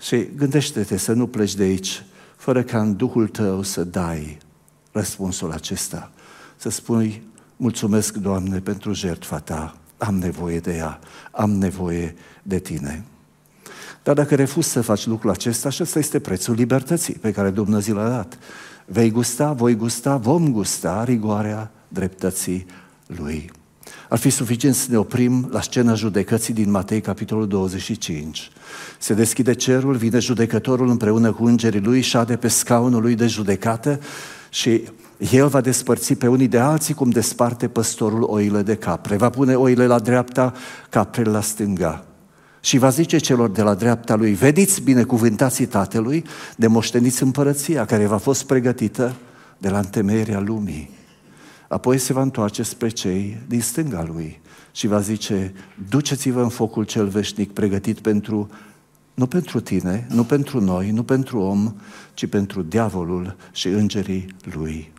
Și 0.00 0.28
gândește-te 0.36 0.96
să 0.96 1.12
nu 1.12 1.26
pleci 1.26 1.54
de 1.54 1.62
aici 1.62 2.02
fără 2.40 2.62
ca 2.62 2.80
în 2.80 2.96
Duhul 2.96 3.28
tău 3.28 3.62
să 3.62 3.84
dai 3.84 4.38
răspunsul 4.92 5.52
acesta. 5.52 6.10
Să 6.56 6.68
spui, 6.68 7.22
mulțumesc, 7.56 8.14
Doamne, 8.14 8.60
pentru 8.60 8.92
jertfa 8.92 9.38
ta, 9.38 9.76
am 9.98 10.18
nevoie 10.18 10.58
de 10.60 10.76
ea, 10.76 10.98
am 11.30 11.50
nevoie 11.50 12.14
de 12.42 12.58
tine. 12.58 13.04
Dar 14.02 14.14
dacă 14.14 14.34
refuzi 14.34 14.68
să 14.68 14.80
faci 14.80 15.06
lucrul 15.06 15.30
acesta, 15.30 15.68
acesta 15.68 15.98
este 15.98 16.20
prețul 16.20 16.54
libertății 16.54 17.14
pe 17.14 17.32
care 17.32 17.50
Dumnezeu 17.50 17.94
l-a 17.94 18.08
dat. 18.08 18.38
Vei 18.86 19.10
gusta, 19.10 19.52
voi 19.52 19.74
gusta, 19.74 20.16
vom 20.16 20.52
gusta 20.52 21.04
rigoarea 21.04 21.70
dreptății 21.88 22.66
Lui. 23.06 23.50
Ar 24.10 24.18
fi 24.18 24.30
suficient 24.30 24.74
să 24.74 24.86
ne 24.90 24.98
oprim 24.98 25.48
la 25.50 25.60
scena 25.60 25.94
judecății 25.94 26.54
din 26.54 26.70
Matei, 26.70 27.00
capitolul 27.00 27.48
25. 27.48 28.50
Se 28.98 29.14
deschide 29.14 29.54
cerul, 29.54 29.96
vine 29.96 30.18
judecătorul 30.18 30.88
împreună 30.88 31.32
cu 31.32 31.44
îngerii 31.44 31.80
lui, 31.80 32.00
șade 32.00 32.36
pe 32.36 32.48
scaunul 32.48 33.02
lui 33.02 33.14
de 33.14 33.26
judecată 33.26 34.00
și 34.48 34.82
el 35.32 35.46
va 35.46 35.60
despărți 35.60 36.14
pe 36.14 36.26
unii 36.26 36.48
de 36.48 36.58
alții 36.58 36.94
cum 36.94 37.10
desparte 37.10 37.68
păstorul 37.68 38.22
oile 38.22 38.62
de 38.62 38.74
capre. 38.74 39.16
Va 39.16 39.30
pune 39.30 39.54
oile 39.54 39.86
la 39.86 39.98
dreapta, 39.98 40.52
caprele 40.88 41.30
la 41.30 41.40
stânga. 41.40 42.04
Și 42.60 42.78
va 42.78 42.88
zice 42.88 43.18
celor 43.18 43.50
de 43.50 43.62
la 43.62 43.74
dreapta 43.74 44.14
lui, 44.14 44.32
vediți 44.32 44.82
binecuvântații 44.82 45.66
tatălui, 45.66 46.24
de 46.56 46.66
moșteniți 46.66 47.22
împărăția 47.22 47.84
care 47.84 48.06
v-a 48.06 48.18
fost 48.18 48.44
pregătită 48.44 49.14
de 49.58 49.68
la 49.68 49.78
întemeierea 49.78 50.40
lumii. 50.40 50.99
Apoi 51.70 51.98
se 51.98 52.12
va 52.12 52.22
întoarce 52.22 52.62
spre 52.62 52.88
cei 52.88 53.40
din 53.46 53.60
stânga 53.60 54.04
lui 54.04 54.40
și 54.72 54.86
va 54.86 55.00
zice, 55.00 55.52
duceți-vă 55.88 56.42
în 56.42 56.48
focul 56.48 56.84
cel 56.84 57.08
veșnic 57.08 57.52
pregătit 57.52 58.00
pentru, 58.00 58.50
nu 59.14 59.26
pentru 59.26 59.60
tine, 59.60 60.06
nu 60.08 60.24
pentru 60.24 60.60
noi, 60.60 60.90
nu 60.90 61.02
pentru 61.02 61.38
om, 61.38 61.74
ci 62.14 62.26
pentru 62.26 62.62
diavolul 62.62 63.36
și 63.52 63.68
îngerii 63.68 64.34
lui. 64.42 64.92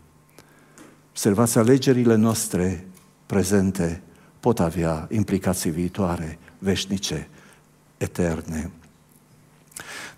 Observați, 1.10 1.58
alegerile 1.58 2.14
noastre 2.14 2.86
prezente 3.26 4.02
pot 4.40 4.60
avea 4.60 5.08
implicații 5.10 5.70
viitoare, 5.70 6.38
veșnice, 6.58 7.28
eterne. 7.98 8.70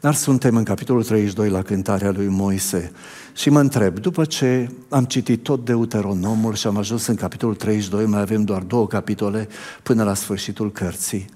Dar 0.00 0.14
suntem 0.14 0.56
în 0.56 0.64
capitolul 0.64 1.04
32 1.04 1.48
la 1.48 1.62
cântarea 1.62 2.10
lui 2.10 2.26
Moise 2.26 2.92
și 3.34 3.50
mă 3.50 3.60
întreb, 3.60 3.98
după 3.98 4.24
ce 4.24 4.70
am 4.88 5.04
citit 5.04 5.42
tot 5.42 5.64
Deuteronomul 5.64 6.54
și 6.54 6.66
am 6.66 6.76
ajuns 6.76 7.06
în 7.06 7.14
capitolul 7.14 7.54
32, 7.54 8.06
mai 8.06 8.20
avem 8.20 8.44
doar 8.44 8.62
două 8.62 8.86
capitole 8.86 9.48
până 9.82 10.04
la 10.04 10.14
sfârșitul 10.14 10.72
cărții, 10.72 11.26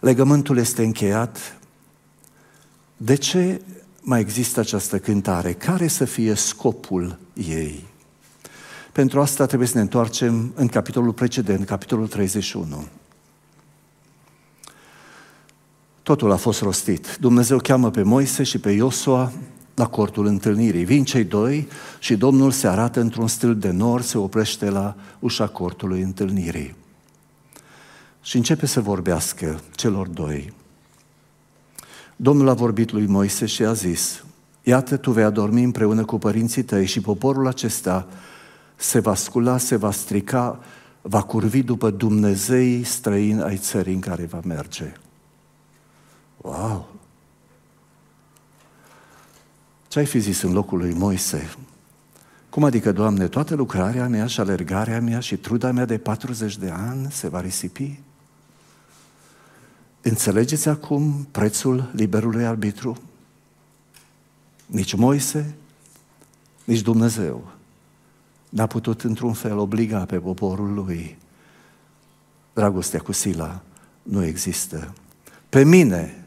legământul 0.00 0.58
este 0.58 0.82
încheiat, 0.82 1.58
de 2.96 3.14
ce 3.14 3.60
mai 4.00 4.20
există 4.20 4.60
această 4.60 4.98
cântare? 4.98 5.52
Care 5.52 5.86
să 5.86 6.04
fie 6.04 6.34
scopul 6.34 7.18
ei? 7.34 7.84
Pentru 8.92 9.20
asta 9.20 9.46
trebuie 9.46 9.68
să 9.68 9.74
ne 9.76 9.80
întoarcem 9.80 10.52
în 10.54 10.68
capitolul 10.68 11.12
precedent, 11.12 11.66
capitolul 11.66 12.08
31. 12.08 12.86
Totul 16.02 16.32
a 16.32 16.36
fost 16.36 16.60
rostit. 16.60 17.16
Dumnezeu 17.20 17.58
cheamă 17.58 17.90
pe 17.90 18.02
Moise 18.02 18.42
și 18.42 18.58
pe 18.58 18.70
Iosua 18.70 19.32
la 19.82 19.88
cortul 19.88 20.26
întâlnirii. 20.26 20.84
Vin 20.84 21.04
cei 21.04 21.24
doi 21.24 21.68
și 21.98 22.16
Domnul 22.16 22.50
se 22.50 22.68
arată 22.68 23.00
într-un 23.00 23.28
stil 23.28 23.56
de 23.56 23.70
nor, 23.70 24.00
se 24.00 24.18
oprește 24.18 24.70
la 24.70 24.94
ușa 25.18 25.46
cortului 25.46 26.00
întâlnirii. 26.02 26.74
Și 28.22 28.36
începe 28.36 28.66
să 28.66 28.80
vorbească 28.80 29.60
celor 29.74 30.06
doi. 30.06 30.52
Domnul 32.16 32.48
a 32.48 32.54
vorbit 32.54 32.90
lui 32.90 33.06
Moise 33.06 33.46
și 33.46 33.64
a 33.64 33.72
zis, 33.72 34.24
Iată, 34.62 34.96
tu 34.96 35.10
vei 35.10 35.24
adormi 35.24 35.62
împreună 35.62 36.04
cu 36.04 36.18
părinții 36.18 36.62
tăi 36.62 36.86
și 36.86 37.00
poporul 37.00 37.46
acesta 37.46 38.06
se 38.76 38.98
va 38.98 39.14
scula, 39.14 39.58
se 39.58 39.76
va 39.76 39.90
strica, 39.90 40.58
va 41.00 41.22
curvi 41.22 41.62
după 41.62 41.90
Dumnezei 41.90 42.84
străini 42.84 43.42
ai 43.42 43.56
țării 43.56 43.94
în 43.94 44.00
care 44.00 44.24
va 44.24 44.40
merge. 44.44 44.92
Wow! 46.36 47.01
Ce 49.92 49.98
ai 49.98 50.06
fi 50.06 50.18
zis 50.18 50.42
în 50.42 50.52
locul 50.52 50.78
lui 50.78 50.92
Moise? 50.92 51.54
Cum 52.50 52.64
adică, 52.64 52.92
Doamne, 52.92 53.28
toată 53.28 53.54
lucrarea 53.54 54.08
mea 54.08 54.26
și 54.26 54.40
alergarea 54.40 55.00
mea 55.00 55.20
și 55.20 55.36
truda 55.36 55.72
mea 55.72 55.84
de 55.84 55.98
40 55.98 56.56
de 56.56 56.70
ani 56.70 57.10
se 57.10 57.28
va 57.28 57.40
risipi? 57.40 58.00
Înțelegeți 60.02 60.68
acum 60.68 61.26
prețul 61.30 61.90
liberului 61.94 62.44
arbitru? 62.44 63.02
Nici 64.66 64.94
Moise, 64.94 65.54
nici 66.64 66.80
Dumnezeu 66.80 67.52
n-a 68.48 68.66
putut 68.66 69.02
într-un 69.02 69.32
fel 69.32 69.58
obliga 69.58 70.04
pe 70.04 70.18
poporul 70.18 70.74
lui. 70.74 71.18
Dragostea 72.52 73.00
cu 73.00 73.12
Sila 73.12 73.62
nu 74.02 74.24
există. 74.24 74.94
Pe 75.48 75.64
mine, 75.64 76.24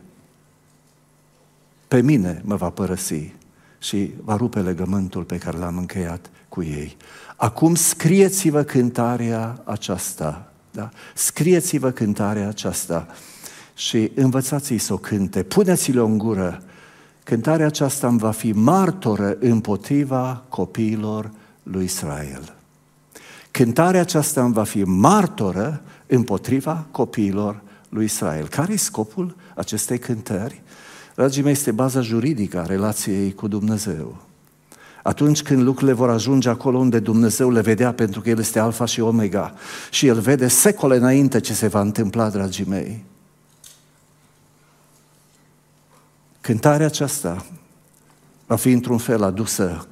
pe 1.87 2.01
mine 2.01 2.41
mă 2.43 2.55
va 2.55 2.69
părăsi 2.69 3.33
și 3.85 4.13
va 4.23 4.35
rupe 4.35 4.59
legământul 4.59 5.23
pe 5.23 5.37
care 5.37 5.57
l-am 5.57 5.77
încheiat 5.77 6.29
cu 6.49 6.63
ei. 6.63 6.97
Acum 7.35 7.75
scrieți-vă 7.75 8.63
cântarea 8.63 9.61
aceasta, 9.63 10.51
da? 10.71 10.89
Scrieți-vă 11.13 11.91
cântarea 11.91 12.47
aceasta 12.47 13.07
și 13.73 14.11
învățați-i 14.15 14.77
să 14.77 14.93
o 14.93 14.97
cânte, 14.97 15.43
puneți-le 15.43 15.99
în 15.99 16.17
gură. 16.17 16.63
Cântarea 17.23 17.65
aceasta 17.65 18.07
îmi 18.07 18.19
va 18.19 18.31
fi 18.31 18.51
martoră 18.51 19.37
împotriva 19.39 20.43
copiilor 20.49 21.31
lui 21.63 21.83
Israel. 21.83 22.55
Cântarea 23.51 24.01
aceasta 24.01 24.43
îmi 24.43 24.53
va 24.53 24.63
fi 24.63 24.83
martoră 24.83 25.81
împotriva 26.07 26.85
copiilor 26.91 27.61
lui 27.89 28.05
Israel. 28.05 28.47
Care 28.47 28.73
e 28.73 28.77
scopul 28.77 29.35
acestei 29.55 29.97
cântări? 29.97 30.61
Dragii 31.15 31.43
mei, 31.43 31.51
este 31.51 31.71
baza 31.71 32.01
juridică 32.01 32.59
a 32.59 32.65
relației 32.65 33.33
cu 33.33 33.47
Dumnezeu. 33.47 34.17
Atunci 35.03 35.41
când 35.41 35.61
lucrurile 35.61 35.93
vor 35.93 36.09
ajunge 36.09 36.49
acolo 36.49 36.77
unde 36.77 36.99
Dumnezeu 36.99 37.51
le 37.51 37.61
vedea, 37.61 37.93
pentru 37.93 38.21
că 38.21 38.29
El 38.29 38.39
este 38.39 38.59
Alfa 38.59 38.85
și 38.85 38.99
Omega, 38.99 39.53
și 39.89 40.07
El 40.07 40.19
vede 40.19 40.47
secole 40.47 40.95
înainte 40.95 41.39
ce 41.39 41.53
se 41.53 41.67
va 41.67 41.81
întâmpla, 41.81 42.29
dragii 42.29 42.65
mei. 42.65 43.03
Cântarea 46.41 46.85
aceasta 46.85 47.45
va 48.45 48.55
fi 48.55 48.71
într-un 48.71 48.97
fel 48.97 49.23
adusă 49.23 49.87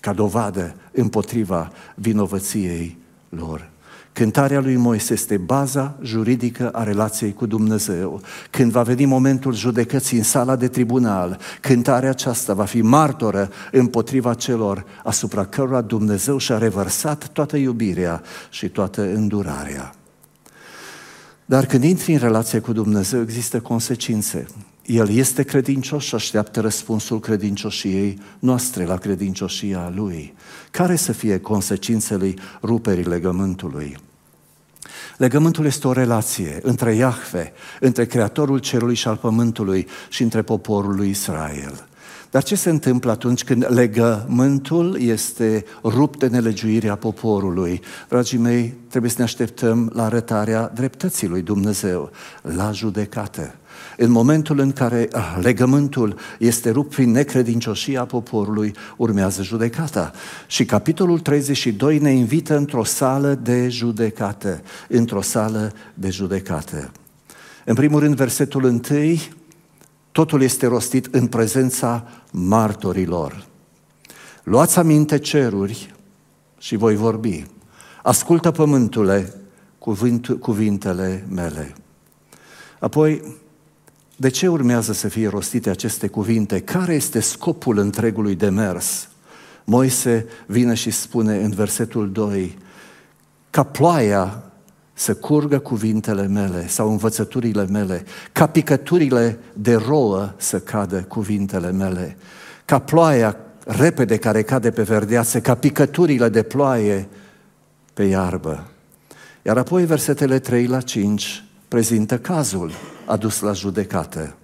ca 0.00 0.12
dovadă 0.12 0.74
împotriva 0.92 1.72
vinovăției 1.94 2.98
lor. 3.28 3.70
Cântarea 4.18 4.60
lui 4.60 4.76
Moise 4.76 5.12
este 5.12 5.36
baza 5.36 5.96
juridică 6.02 6.68
a 6.68 6.82
relației 6.82 7.32
cu 7.32 7.46
Dumnezeu. 7.46 8.20
Când 8.50 8.70
va 8.70 8.82
veni 8.82 9.04
momentul 9.04 9.54
judecății 9.54 10.16
în 10.16 10.22
sala 10.22 10.56
de 10.56 10.68
tribunal, 10.68 11.38
cântarea 11.60 12.10
aceasta 12.10 12.54
va 12.54 12.64
fi 12.64 12.80
martoră 12.80 13.50
împotriva 13.72 14.34
celor 14.34 14.84
asupra 15.04 15.44
cărora 15.44 15.80
Dumnezeu 15.80 16.38
și-a 16.38 16.58
revărsat 16.58 17.28
toată 17.28 17.56
iubirea 17.56 18.22
și 18.50 18.68
toată 18.68 19.02
îndurarea. 19.02 19.94
Dar 21.44 21.66
când 21.66 21.84
intri 21.84 22.12
în 22.12 22.18
relație 22.18 22.58
cu 22.58 22.72
Dumnezeu, 22.72 23.20
există 23.20 23.60
consecințe. 23.60 24.46
El 24.86 25.10
este 25.10 25.42
credincios 25.42 26.04
și 26.04 26.14
așteaptă 26.14 26.60
răspunsul 26.60 27.20
credincioșiei 27.20 28.18
noastre 28.38 28.84
la 28.84 28.96
credincioșia 28.96 29.92
Lui. 29.94 30.34
Care 30.70 30.96
să 30.96 31.12
fie 31.12 31.38
consecințele 31.38 32.34
ruperii 32.62 33.04
legământului? 33.04 33.96
Legământul 35.16 35.64
este 35.64 35.86
o 35.86 35.92
relație 35.92 36.58
între 36.62 36.94
Iahve, 36.94 37.52
între 37.80 38.06
Creatorul 38.06 38.58
Cerului 38.58 38.94
și 38.94 39.08
al 39.08 39.16
Pământului 39.16 39.86
și 40.08 40.22
între 40.22 40.42
poporul 40.42 40.96
lui 40.96 41.08
Israel. 41.08 41.88
Dar 42.30 42.42
ce 42.42 42.54
se 42.54 42.70
întâmplă 42.70 43.10
atunci 43.10 43.44
când 43.44 43.66
legământul 43.68 45.00
este 45.00 45.64
rupt 45.84 46.18
de 46.18 46.26
nelegiuirea 46.26 46.96
poporului? 46.96 47.80
Dragii 48.08 48.38
mei, 48.38 48.74
trebuie 48.88 49.10
să 49.10 49.16
ne 49.18 49.24
așteptăm 49.24 49.90
la 49.94 50.04
arătarea 50.04 50.70
dreptății 50.74 51.28
lui 51.28 51.42
Dumnezeu, 51.42 52.10
la 52.42 52.72
judecată. 52.72 53.54
În 54.00 54.10
momentul 54.10 54.58
în 54.58 54.72
care 54.72 55.08
ah, 55.12 55.38
legământul 55.40 56.16
este 56.38 56.70
rupt 56.70 56.94
prin 56.94 57.10
necredincioșia 57.10 58.04
poporului, 58.04 58.74
urmează 58.96 59.42
judecata. 59.42 60.12
Și 60.46 60.64
capitolul 60.64 61.18
32 61.18 61.98
ne 61.98 62.10
invită 62.10 62.56
într-o 62.56 62.84
sală 62.84 63.34
de 63.34 63.68
judecată, 63.68 64.62
într-o 64.88 65.20
sală 65.20 65.72
de 65.94 66.10
judecată. 66.10 66.90
În 67.64 67.74
primul 67.74 68.00
rând, 68.00 68.14
versetul 68.14 68.64
1, 68.64 68.80
totul 70.12 70.42
este 70.42 70.66
rostit 70.66 71.14
în 71.14 71.26
prezența 71.26 72.08
martorilor. 72.32 73.46
Luați 74.42 74.78
aminte 74.78 75.18
ceruri 75.18 75.94
și 76.58 76.76
voi 76.76 76.96
vorbi. 76.96 77.46
Ascultă 78.02 78.50
pământule 78.50 79.34
cuvintele 80.40 81.26
mele. 81.30 81.74
Apoi, 82.78 83.22
de 84.20 84.28
ce 84.28 84.48
urmează 84.48 84.92
să 84.92 85.08
fie 85.08 85.28
rostite 85.28 85.70
aceste 85.70 86.06
cuvinte? 86.06 86.60
Care 86.60 86.94
este 86.94 87.20
scopul 87.20 87.78
întregului 87.78 88.34
demers? 88.34 89.08
Moise 89.64 90.26
vine 90.46 90.74
și 90.74 90.90
spune 90.90 91.36
în 91.36 91.50
versetul 91.50 92.12
2, 92.12 92.58
ca 93.50 93.62
ploaia 93.62 94.42
să 94.92 95.14
curgă 95.14 95.58
cuvintele 95.58 96.26
mele 96.26 96.68
sau 96.68 96.90
învățăturile 96.90 97.66
mele, 97.66 98.04
ca 98.32 98.46
picăturile 98.46 99.38
de 99.52 99.74
rouă 99.74 100.34
să 100.36 100.60
cadă 100.60 101.02
cuvintele 101.02 101.70
mele, 101.70 102.16
ca 102.64 102.78
ploaia 102.78 103.36
repede 103.64 104.16
care 104.16 104.42
cade 104.42 104.70
pe 104.70 104.82
verdeață, 104.82 105.40
ca 105.40 105.54
picăturile 105.54 106.28
de 106.28 106.42
ploaie 106.42 107.08
pe 107.94 108.02
iarbă. 108.02 108.66
Iar 109.42 109.58
apoi 109.58 109.84
versetele 109.84 110.38
3 110.38 110.66
la 110.66 110.80
5 110.80 111.44
prezintă 111.68 112.18
cazul 112.18 112.72
adus 113.08 113.40
la 113.40 113.52
judecată. 113.52 114.34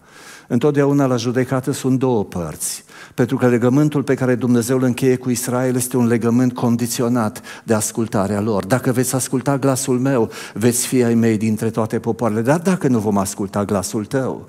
Întotdeauna 0.48 1.06
la 1.06 1.16
judecată 1.16 1.72
sunt 1.72 1.98
două 1.98 2.24
părți. 2.24 2.84
Pentru 3.14 3.36
că 3.36 3.48
legământul 3.48 4.02
pe 4.02 4.14
care 4.14 4.34
Dumnezeu 4.34 4.76
îl 4.76 4.82
încheie 4.82 5.16
cu 5.16 5.30
Israel 5.30 5.76
este 5.76 5.96
un 5.96 6.06
legământ 6.06 6.54
condiționat 6.54 7.42
de 7.64 7.74
ascultarea 7.74 8.40
lor. 8.40 8.66
Dacă 8.66 8.92
veți 8.92 9.14
asculta 9.14 9.58
glasul 9.58 9.98
meu, 9.98 10.30
veți 10.54 10.86
fi 10.86 11.02
ai 11.02 11.14
mei 11.14 11.36
dintre 11.36 11.70
toate 11.70 11.98
popoarele. 11.98 12.40
Dar 12.40 12.60
dacă 12.60 12.88
nu 12.88 12.98
vom 12.98 13.18
asculta 13.18 13.64
glasul 13.64 14.04
tău, 14.04 14.48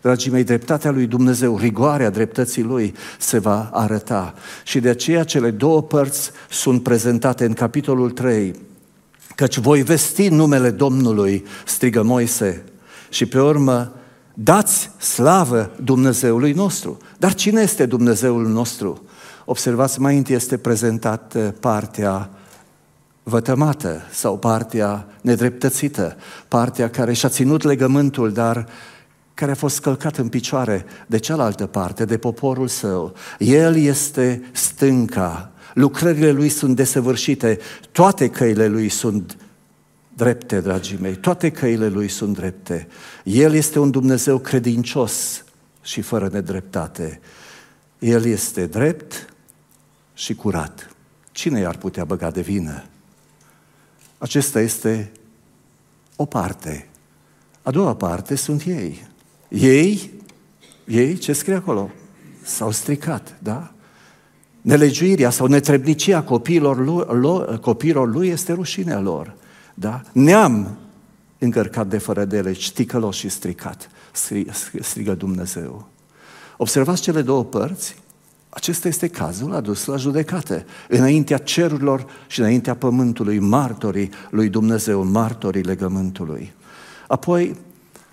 Dragii 0.00 0.30
mei, 0.30 0.44
dreptatea 0.44 0.90
lui 0.90 1.06
Dumnezeu, 1.06 1.58
rigoarea 1.58 2.10
dreptății 2.10 2.62
lui 2.62 2.94
se 3.18 3.38
va 3.38 3.70
arăta. 3.72 4.34
Și 4.64 4.80
de 4.80 4.88
aceea 4.88 5.24
cele 5.24 5.50
două 5.50 5.82
părți 5.82 6.30
sunt 6.50 6.82
prezentate 6.82 7.44
în 7.44 7.52
capitolul 7.52 8.10
3. 8.10 8.54
Căci 9.34 9.58
voi 9.58 9.82
vesti 9.82 10.28
numele 10.28 10.70
Domnului, 10.70 11.44
strigă 11.66 12.02
Moise, 12.02 12.64
și 13.10 13.26
pe 13.26 13.40
urmă 13.40 13.92
dați 14.34 14.90
slavă 14.98 15.70
Dumnezeului 15.82 16.52
nostru. 16.52 16.96
Dar 17.18 17.34
cine 17.34 17.60
este 17.60 17.86
Dumnezeul 17.86 18.48
nostru? 18.48 19.02
Observați, 19.44 20.00
mai 20.00 20.16
întâi 20.16 20.34
este 20.34 20.56
prezentat 20.56 21.34
uh, 21.36 21.48
partea 21.60 22.30
vătămată 23.22 24.00
sau 24.10 24.38
partea 24.38 25.06
nedreptățită, 25.20 26.16
partea 26.48 26.90
care 26.90 27.12
și-a 27.12 27.28
ținut 27.28 27.62
legământul, 27.62 28.32
dar 28.32 28.66
care 29.34 29.50
a 29.50 29.54
fost 29.54 29.80
călcat 29.80 30.16
în 30.16 30.28
picioare 30.28 30.84
de 31.06 31.18
cealaltă 31.18 31.66
parte, 31.66 32.04
de 32.04 32.18
poporul 32.18 32.68
său. 32.68 33.14
El 33.38 33.76
este 33.76 34.42
stânca, 34.52 35.50
lucrările 35.74 36.30
lui 36.30 36.48
sunt 36.48 36.76
desăvârșite, 36.76 37.58
toate 37.92 38.28
căile 38.28 38.66
lui 38.66 38.88
sunt 38.88 39.36
drepte, 40.20 40.60
dragii 40.60 40.98
mei, 41.00 41.16
toate 41.16 41.50
căile 41.50 41.88
lui 41.88 42.08
sunt 42.08 42.36
drepte. 42.36 42.88
El 43.24 43.54
este 43.54 43.78
un 43.78 43.90
Dumnezeu 43.90 44.38
credincios 44.38 45.44
și 45.82 46.00
fără 46.00 46.28
nedreptate. 46.32 47.20
El 47.98 48.24
este 48.24 48.66
drept 48.66 49.34
și 50.14 50.34
curat. 50.34 50.94
Cine 51.32 51.60
i-ar 51.60 51.76
putea 51.76 52.04
băga 52.04 52.30
de 52.30 52.40
vină? 52.40 52.84
Acesta 54.18 54.60
este 54.60 55.12
o 56.16 56.24
parte. 56.24 56.88
A 57.62 57.70
doua 57.70 57.94
parte 57.94 58.34
sunt 58.34 58.62
ei. 58.66 59.06
Ei, 59.48 60.10
ei, 60.86 61.16
ce 61.16 61.32
scrie 61.32 61.54
acolo? 61.54 61.90
S-au 62.42 62.70
stricat, 62.70 63.36
da? 63.38 63.72
Nelegiuirea 64.60 65.30
sau 65.30 65.46
netrebnicia 65.46 66.22
copiilor 66.22 66.78
lui, 66.78 67.58
copiilor 67.60 68.08
lui 68.08 68.28
este 68.28 68.52
rușinea 68.52 69.00
lor. 69.00 69.38
Da? 69.80 70.02
Neam 70.12 70.76
încărcat 71.38 71.86
de 71.86 71.98
fără 71.98 72.24
de 72.24 72.40
legi, 72.40 72.60
șticălos 72.60 73.16
și 73.16 73.28
stricat, 73.28 73.90
strigă 74.80 75.14
Dumnezeu. 75.14 75.88
Observați 76.56 77.02
cele 77.02 77.22
două 77.22 77.44
părți? 77.44 77.96
Acesta 78.48 78.88
este 78.88 79.08
cazul 79.08 79.54
adus 79.54 79.84
la 79.84 79.96
judecată, 79.96 80.64
înaintea 80.88 81.38
cerurilor 81.38 82.06
și 82.26 82.40
înaintea 82.40 82.74
pământului, 82.74 83.38
martorii 83.38 84.10
lui 84.30 84.48
Dumnezeu, 84.48 85.04
martorii 85.04 85.62
legământului. 85.62 86.52
Apoi 87.06 87.56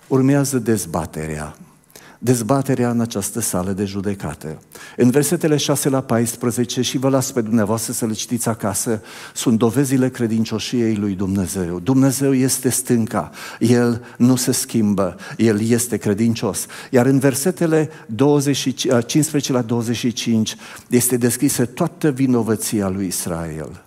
urmează 0.06 0.58
dezbaterea 0.58 1.56
dezbaterea 2.18 2.90
în 2.90 3.00
această 3.00 3.40
sală 3.40 3.72
de 3.72 3.84
judecată. 3.84 4.62
În 4.96 5.10
versetele 5.10 5.56
6 5.56 5.88
la 5.88 6.00
14, 6.00 6.82
și 6.82 6.98
vă 6.98 7.08
las 7.08 7.30
pe 7.32 7.40
dumneavoastră 7.40 7.92
să 7.92 8.06
le 8.06 8.12
citiți 8.12 8.48
acasă, 8.48 9.02
sunt 9.34 9.58
dovezile 9.58 10.08
credincioșiei 10.08 10.94
lui 10.94 11.14
Dumnezeu. 11.14 11.80
Dumnezeu 11.80 12.34
este 12.34 12.68
stânca, 12.68 13.30
El 13.58 14.04
nu 14.16 14.36
se 14.36 14.52
schimbă, 14.52 15.16
El 15.36 15.60
este 15.60 15.96
credincios. 15.96 16.66
Iar 16.90 17.06
în 17.06 17.18
versetele 17.18 17.90
20, 18.06 18.86
15 19.06 19.52
la 19.52 19.62
25 19.62 20.56
este 20.88 21.16
descrisă 21.16 21.64
toată 21.64 22.10
vinovăția 22.10 22.88
lui 22.88 23.06
Israel 23.06 23.82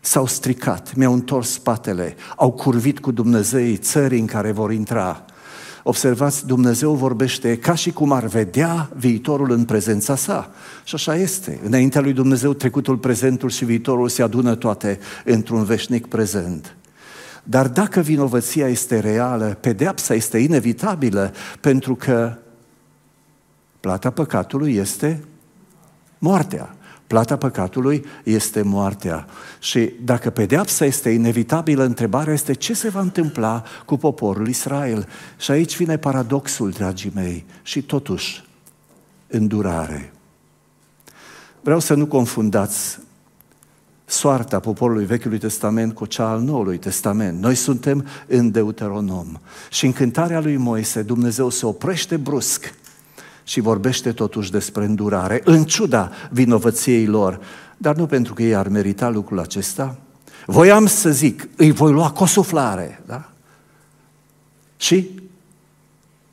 s-au 0.00 0.26
stricat, 0.26 0.94
mi-au 0.94 1.12
întors 1.12 1.50
spatele, 1.50 2.14
au 2.36 2.52
curvit 2.52 2.98
cu 2.98 3.10
Dumnezei 3.10 3.76
țării 3.76 4.20
în 4.20 4.26
care 4.26 4.52
vor 4.52 4.72
intra. 4.72 5.24
Observați, 5.82 6.46
Dumnezeu 6.46 6.94
vorbește 6.94 7.58
ca 7.58 7.74
și 7.74 7.90
cum 7.90 8.12
ar 8.12 8.24
vedea 8.24 8.90
viitorul 8.96 9.50
în 9.50 9.64
prezența 9.64 10.16
sa. 10.16 10.50
Și 10.84 10.94
așa 10.94 11.16
este. 11.16 11.60
Înaintea 11.64 12.00
lui 12.00 12.12
Dumnezeu, 12.12 12.52
trecutul, 12.52 12.96
prezentul 12.96 13.48
și 13.48 13.64
viitorul 13.64 14.08
se 14.08 14.22
adună 14.22 14.54
toate 14.54 14.98
într-un 15.24 15.64
veșnic 15.64 16.06
prezent. 16.06 16.76
Dar 17.42 17.68
dacă 17.68 18.00
vinovăția 18.00 18.68
este 18.68 18.98
reală, 18.98 19.56
pedeapsa 19.60 20.14
este 20.14 20.38
inevitabilă, 20.38 21.32
pentru 21.60 21.94
că 21.94 22.36
plata 23.80 24.10
păcatului 24.10 24.74
este 24.74 25.24
moartea. 26.18 26.74
Plata 27.10 27.36
păcatului 27.36 28.04
este 28.24 28.62
moartea. 28.62 29.26
Și 29.58 29.92
dacă 30.04 30.30
pedeapsa 30.30 30.84
este 30.84 31.10
inevitabilă, 31.10 31.84
întrebarea 31.84 32.32
este 32.32 32.52
ce 32.52 32.74
se 32.74 32.88
va 32.88 33.00
întâmpla 33.00 33.62
cu 33.86 33.96
poporul 33.96 34.48
Israel. 34.48 35.08
Și 35.38 35.50
aici 35.50 35.76
vine 35.76 35.98
paradoxul, 35.98 36.70
dragii 36.70 37.12
mei, 37.14 37.44
și 37.62 37.82
totuși 37.82 38.44
îndurare. 39.26 40.12
Vreau 41.60 41.78
să 41.78 41.94
nu 41.94 42.06
confundați 42.06 42.98
soarta 44.04 44.60
poporului 44.60 45.04
Vechiului 45.04 45.38
Testament 45.38 45.94
cu 45.94 46.06
cea 46.06 46.28
al 46.28 46.40
Noului 46.40 46.78
Testament. 46.78 47.40
Noi 47.40 47.54
suntem 47.54 48.06
în 48.26 48.50
Deuteronom. 48.50 49.40
Și 49.70 49.86
în 49.86 49.92
cântarea 49.92 50.40
lui 50.40 50.56
Moise, 50.56 51.02
Dumnezeu 51.02 51.50
se 51.50 51.66
oprește 51.66 52.16
brusc 52.16 52.74
și 53.50 53.60
vorbește 53.60 54.12
totuși 54.12 54.50
despre 54.50 54.84
îndurare, 54.84 55.40
în 55.44 55.64
ciuda 55.64 56.10
vinovăției 56.30 57.06
lor, 57.06 57.40
dar 57.76 57.96
nu 57.96 58.06
pentru 58.06 58.34
că 58.34 58.42
ei 58.42 58.54
ar 58.54 58.68
merita 58.68 59.08
lucrul 59.08 59.38
acesta. 59.38 59.96
Voiam 60.46 60.86
să 60.86 61.10
zic, 61.10 61.48
îi 61.56 61.70
voi 61.70 61.92
lua 61.92 62.10
cu 62.10 62.22
o 62.22 62.26
suflare, 62.26 63.02
da? 63.06 63.32
Și 64.76 65.10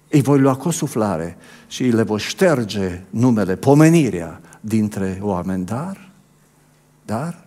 îi 0.09 0.21
voi 0.21 0.39
lua 0.39 0.55
cu 0.55 0.67
o 0.67 0.71
suflare 0.71 1.37
și 1.67 1.83
le 1.83 2.01
voi 2.01 2.19
șterge 2.19 3.01
numele, 3.09 3.55
pomenirea 3.55 4.41
dintre 4.59 5.19
oameni, 5.21 5.65
dar, 5.65 6.09
dar, 7.05 7.45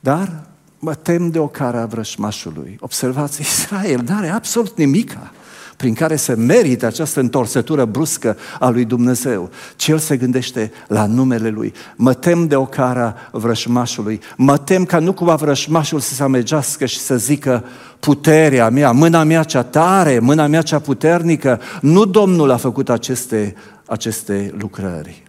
dar 0.00 0.46
mă 0.78 0.94
tem 0.94 1.30
de 1.30 1.38
o 1.38 1.48
cara 1.48 1.86
vrășmașului. 1.86 2.76
Observați, 2.80 3.40
Israel 3.40 4.00
n-are 4.00 4.28
absolut 4.28 4.76
nimica 4.76 5.32
prin 5.80 5.94
care 5.94 6.16
se 6.16 6.34
merită 6.34 6.86
această 6.86 7.20
întorsătură 7.20 7.84
bruscă 7.84 8.36
a 8.58 8.68
lui 8.68 8.84
Dumnezeu, 8.84 9.50
ci 9.76 9.88
el 9.88 9.98
se 9.98 10.16
gândește 10.16 10.72
la 10.86 11.06
numele 11.06 11.48
lui. 11.48 11.72
Mă 11.96 12.14
tem 12.14 12.46
de 12.46 12.56
o 12.56 12.66
cara 12.66 13.16
vrășmașului, 13.30 14.20
mă 14.36 14.58
tem 14.58 14.84
ca 14.84 14.98
nu 14.98 15.12
cumva 15.12 15.34
vrășmașul 15.34 16.00
să 16.00 16.14
se 16.14 16.22
amegească 16.22 16.86
și 16.86 16.98
să 16.98 17.16
zică 17.16 17.64
puterea 18.00 18.70
mea, 18.70 18.92
mâna 18.92 19.22
mea 19.22 19.42
cea 19.42 19.62
tare, 19.62 20.18
mâna 20.18 20.46
mea 20.46 20.62
cea 20.62 20.78
puternică, 20.78 21.60
nu 21.80 22.04
Domnul 22.04 22.50
a 22.50 22.56
făcut 22.56 22.88
aceste, 22.88 23.54
aceste 23.86 24.54
lucrări. 24.58 25.22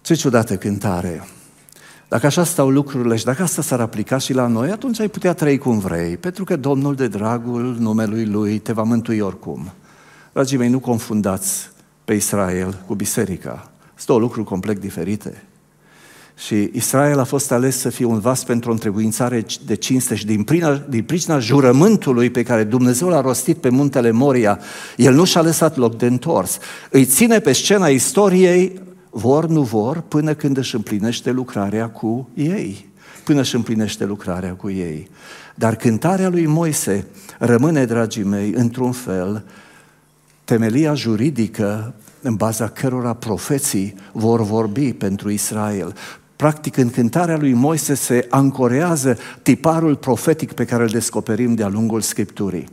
Ce 0.00 0.14
ciudată 0.14 0.56
cântare! 0.56 1.24
Dacă 2.10 2.26
așa 2.26 2.44
stau 2.44 2.70
lucrurile 2.70 3.16
și 3.16 3.24
dacă 3.24 3.42
asta 3.42 3.62
s-ar 3.62 3.80
aplica 3.80 4.18
și 4.18 4.32
la 4.32 4.46
noi, 4.46 4.70
atunci 4.70 5.00
ai 5.00 5.08
putea 5.08 5.32
trăi 5.32 5.58
cum 5.58 5.78
vrei, 5.78 6.16
pentru 6.16 6.44
că 6.44 6.56
Domnul 6.56 6.94
de 6.94 7.08
dragul 7.08 7.76
numelui 7.78 8.24
Lui 8.24 8.58
te 8.58 8.72
va 8.72 8.82
mântui 8.82 9.18
oricum. 9.18 9.72
Dragii 10.32 10.58
mei, 10.58 10.68
nu 10.68 10.78
confundați 10.78 11.70
pe 12.04 12.12
Israel 12.12 12.82
cu 12.86 12.94
biserica. 12.94 13.70
Sunt 13.94 14.06
două 14.06 14.18
lucruri 14.18 14.46
complet 14.46 14.80
diferite. 14.80 15.44
Și 16.36 16.70
Israel 16.72 17.18
a 17.18 17.24
fost 17.24 17.52
ales 17.52 17.78
să 17.78 17.88
fie 17.88 18.04
un 18.04 18.18
vas 18.18 18.44
pentru 18.44 18.70
o 18.70 18.72
întrebuințare 18.72 19.44
de 19.66 19.74
cinste 19.74 20.14
și 20.14 20.26
din, 20.26 20.42
prina, 20.42 20.74
din 20.74 21.02
pricina 21.02 21.38
jurământului 21.38 22.30
pe 22.30 22.42
care 22.42 22.64
Dumnezeu 22.64 23.08
l-a 23.08 23.20
rostit 23.20 23.56
pe 23.56 23.68
muntele 23.68 24.10
Moria, 24.10 24.60
el 24.96 25.14
nu 25.14 25.24
și-a 25.24 25.42
lăsat 25.42 25.76
loc 25.76 25.96
de 25.96 26.06
întors. 26.06 26.58
Îi 26.90 27.04
ține 27.04 27.38
pe 27.38 27.52
scena 27.52 27.88
istoriei 27.88 28.80
vor, 29.10 29.46
nu 29.46 29.62
vor, 29.62 30.00
până 30.00 30.34
când 30.34 30.56
își 30.56 30.74
împlinește 30.74 31.30
lucrarea 31.30 31.88
cu 31.88 32.28
ei. 32.34 32.88
Până 33.24 33.40
își 33.40 33.54
împlinește 33.54 34.04
lucrarea 34.04 34.54
cu 34.54 34.70
ei. 34.70 35.08
Dar 35.54 35.76
cântarea 35.76 36.28
lui 36.28 36.46
Moise 36.46 37.06
rămâne, 37.38 37.84
dragii 37.84 38.22
mei, 38.22 38.52
într-un 38.52 38.92
fel, 38.92 39.44
temelia 40.44 40.94
juridică 40.94 41.94
în 42.22 42.34
baza 42.34 42.68
cărora 42.68 43.12
profeții 43.12 43.94
vor 44.12 44.42
vorbi 44.42 44.92
pentru 44.92 45.30
Israel. 45.30 45.94
Practic, 46.36 46.76
în 46.76 46.90
cântarea 46.90 47.36
lui 47.36 47.52
Moise 47.52 47.94
se 47.94 48.26
ancorează 48.30 49.18
tiparul 49.42 49.96
profetic 49.96 50.52
pe 50.52 50.64
care 50.64 50.82
îl 50.82 50.88
descoperim 50.88 51.54
de-a 51.54 51.68
lungul 51.68 52.00
Scripturii. 52.00 52.68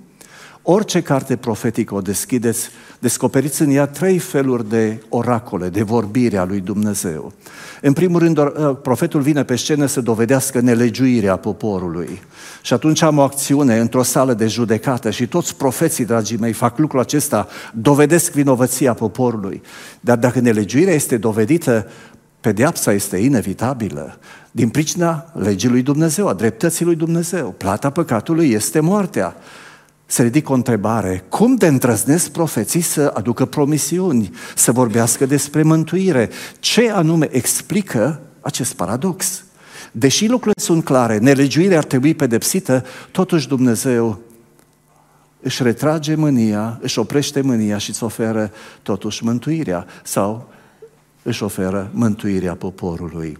Orice 0.69 1.01
carte 1.01 1.35
profetică 1.35 1.95
o 1.95 2.01
deschideți, 2.01 2.69
descoperiți 2.99 3.61
în 3.61 3.69
ea 3.69 3.85
trei 3.85 4.17
feluri 4.17 4.69
de 4.69 5.03
oracole, 5.09 5.69
de 5.69 5.83
vorbire 5.83 6.37
a 6.37 6.45
lui 6.45 6.59
Dumnezeu. 6.59 7.33
În 7.81 7.93
primul 7.93 8.19
rând, 8.19 8.49
profetul 8.73 9.21
vine 9.21 9.43
pe 9.43 9.55
scenă 9.55 9.85
să 9.85 10.01
dovedească 10.01 10.59
nelegiuirea 10.59 11.35
poporului. 11.35 12.21
Și 12.61 12.73
atunci 12.73 13.01
am 13.01 13.17
o 13.17 13.21
acțiune 13.21 13.79
într-o 13.79 14.03
sală 14.03 14.33
de 14.33 14.47
judecată 14.47 15.09
și 15.09 15.27
toți 15.27 15.55
profeții, 15.55 16.05
dragii 16.05 16.37
mei, 16.37 16.53
fac 16.53 16.77
lucrul 16.77 16.99
acesta, 16.99 17.47
dovedesc 17.73 18.31
vinovăția 18.31 18.93
poporului. 18.93 19.61
Dar 19.99 20.17
dacă 20.17 20.39
nelegiuirea 20.39 20.93
este 20.93 21.17
dovedită, 21.17 21.87
pedeapsa 22.41 22.91
este 22.91 23.17
inevitabilă. 23.17 24.17
Din 24.51 24.69
pricina 24.69 25.25
legii 25.33 25.69
lui 25.69 25.81
Dumnezeu, 25.81 26.27
a 26.27 26.33
dreptății 26.33 26.85
lui 26.85 26.95
Dumnezeu. 26.95 27.55
Plata 27.57 27.89
păcatului 27.89 28.51
este 28.51 28.79
moartea 28.79 29.35
se 30.09 30.23
ridică 30.23 30.51
o 30.51 30.55
întrebare. 30.55 31.23
Cum 31.29 31.55
de 31.55 31.67
îndrăznesc 31.67 32.31
profeții 32.31 32.81
să 32.81 33.11
aducă 33.13 33.45
promisiuni, 33.45 34.31
să 34.55 34.71
vorbească 34.71 35.25
despre 35.25 35.63
mântuire? 35.63 36.29
Ce 36.59 36.91
anume 36.91 37.27
explică 37.31 38.21
acest 38.41 38.73
paradox? 38.73 39.43
Deși 39.91 40.27
lucrurile 40.27 40.61
sunt 40.61 40.83
clare, 40.83 41.17
nelegiuirea 41.17 41.77
ar 41.77 41.83
trebui 41.83 42.13
pedepsită, 42.13 42.85
totuși 43.11 43.47
Dumnezeu 43.47 44.19
își 45.41 45.63
retrage 45.63 46.15
mânia, 46.15 46.79
își 46.81 46.99
oprește 46.99 47.41
mânia 47.41 47.77
și 47.77 47.89
îți 47.89 48.03
oferă 48.03 48.51
totuși 48.81 49.23
mântuirea 49.23 49.85
sau 50.03 50.49
își 51.23 51.43
oferă 51.43 51.89
mântuirea 51.93 52.55
poporului. 52.55 53.37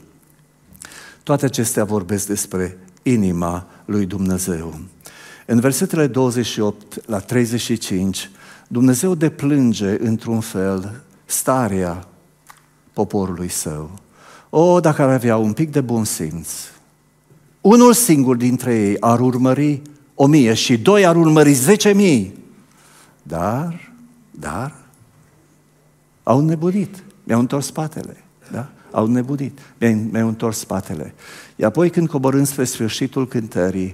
Toate 1.24 1.46
acestea 1.46 1.84
vorbesc 1.84 2.28
despre 2.28 2.78
inima 3.04 3.68
lui 3.86 4.06
Dumnezeu. 4.06 4.80
În 5.50 5.60
versetele 5.60 6.08
28 6.08 7.08
la 7.08 7.20
35, 7.20 8.30
Dumnezeu 8.68 9.16
deplânge 9.16 9.98
într-un 10.00 10.40
fel 10.40 11.02
starea 11.26 12.08
poporului 12.94 13.50
său. 13.50 13.92
O, 14.50 14.80
dacă 14.80 15.02
ar 15.02 15.10
avea 15.10 15.38
un 15.38 15.54
pic 15.54 15.72
de 15.72 15.82
bun 15.82 16.04
simț, 16.04 16.50
unul 17.62 17.94
singur 17.94 18.36
dintre 18.36 18.76
ei 18.76 19.00
ar 19.00 19.20
urmări 19.20 19.82
o 20.16 20.26
mie 20.26 20.54
și 20.54 20.78
doi 20.78 21.06
ar 21.06 21.16
urmări 21.16 21.54
zece 21.54 21.94
mii. 21.94 22.38
Dar, 23.24 23.92
dar, 24.32 24.76
au 26.24 26.42
nebunit. 26.42 27.04
Mi-au 27.24 27.40
întors 27.40 27.66
spatele. 27.66 28.24
Da? 28.52 28.70
Au 28.92 29.08
nebunit. 29.08 29.60
Mi-au 30.12 30.28
întors 30.28 30.58
spatele. 30.58 31.14
Iar 31.56 31.70
apoi 31.70 31.90
când 31.90 32.08
coborând 32.08 32.48
spre 32.48 32.64
sfârșitul 32.64 33.28
cântării, 33.28 33.94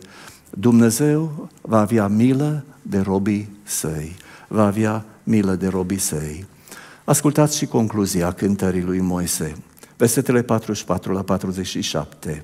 Dumnezeu 0.58 1.50
va 1.62 1.80
avea 1.80 2.08
milă 2.08 2.64
de 2.82 3.00
robii 3.00 3.50
săi. 3.64 4.16
Va 4.48 4.66
avea 4.66 5.06
milă 5.24 5.56
de 5.56 5.68
robii 5.68 5.98
săi. 5.98 6.46
Ascultați 7.04 7.58
și 7.58 7.66
concluzia 7.66 8.32
cântării 8.32 8.82
lui 8.82 9.00
Moise. 9.00 9.56
Versetele 9.98 10.42
44 10.42 11.14
la 11.14 11.22
47. 11.22 12.44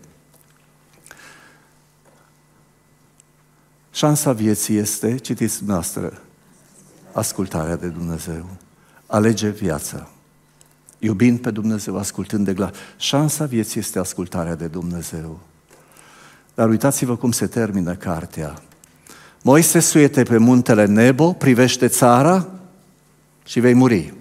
Șansa 3.91 4.32
vieții 4.32 4.78
este, 4.78 5.17
citiți 5.17 5.63
noastră, 5.63 6.22
ascultarea 7.12 7.76
de 7.76 7.88
Dumnezeu. 7.88 8.50
Alege 9.06 9.50
viața. 9.50 10.10
Iubind 11.00 11.39
pe 11.39 11.52
Dumnezeu, 11.52 11.98
ascultând 11.98 12.45
de 12.45 12.54
glas. 12.54 12.72
Șansa 12.98 13.45
vieții 13.45 13.80
este 13.80 14.00
ascultarea 14.00 14.56
de 14.56 14.67
Dumnezeu. 14.67 15.39
Dar 16.60 16.69
uitați-vă 16.69 17.15
cum 17.15 17.32
se 17.32 17.48
termină 17.48 17.93
cartea. 17.93 18.54
Moise 19.41 19.80
suiete 19.80 20.24
pe 20.24 20.38
muntele 20.38 20.86
Nebo, 20.86 21.34
privește 21.34 21.88
țara 21.88 22.48
și 23.45 23.60
vei 23.60 23.74
muri. 23.74 24.13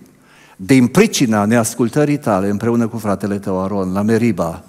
Din 0.57 0.87
pricina 0.87 1.45
neascultării 1.45 2.19
tale 2.19 2.49
împreună 2.49 2.89
cu 2.89 2.99
fratele 2.99 3.39
tău 3.39 3.63
Aron, 3.63 3.93
la 3.93 4.03
Meriba, 4.03 4.65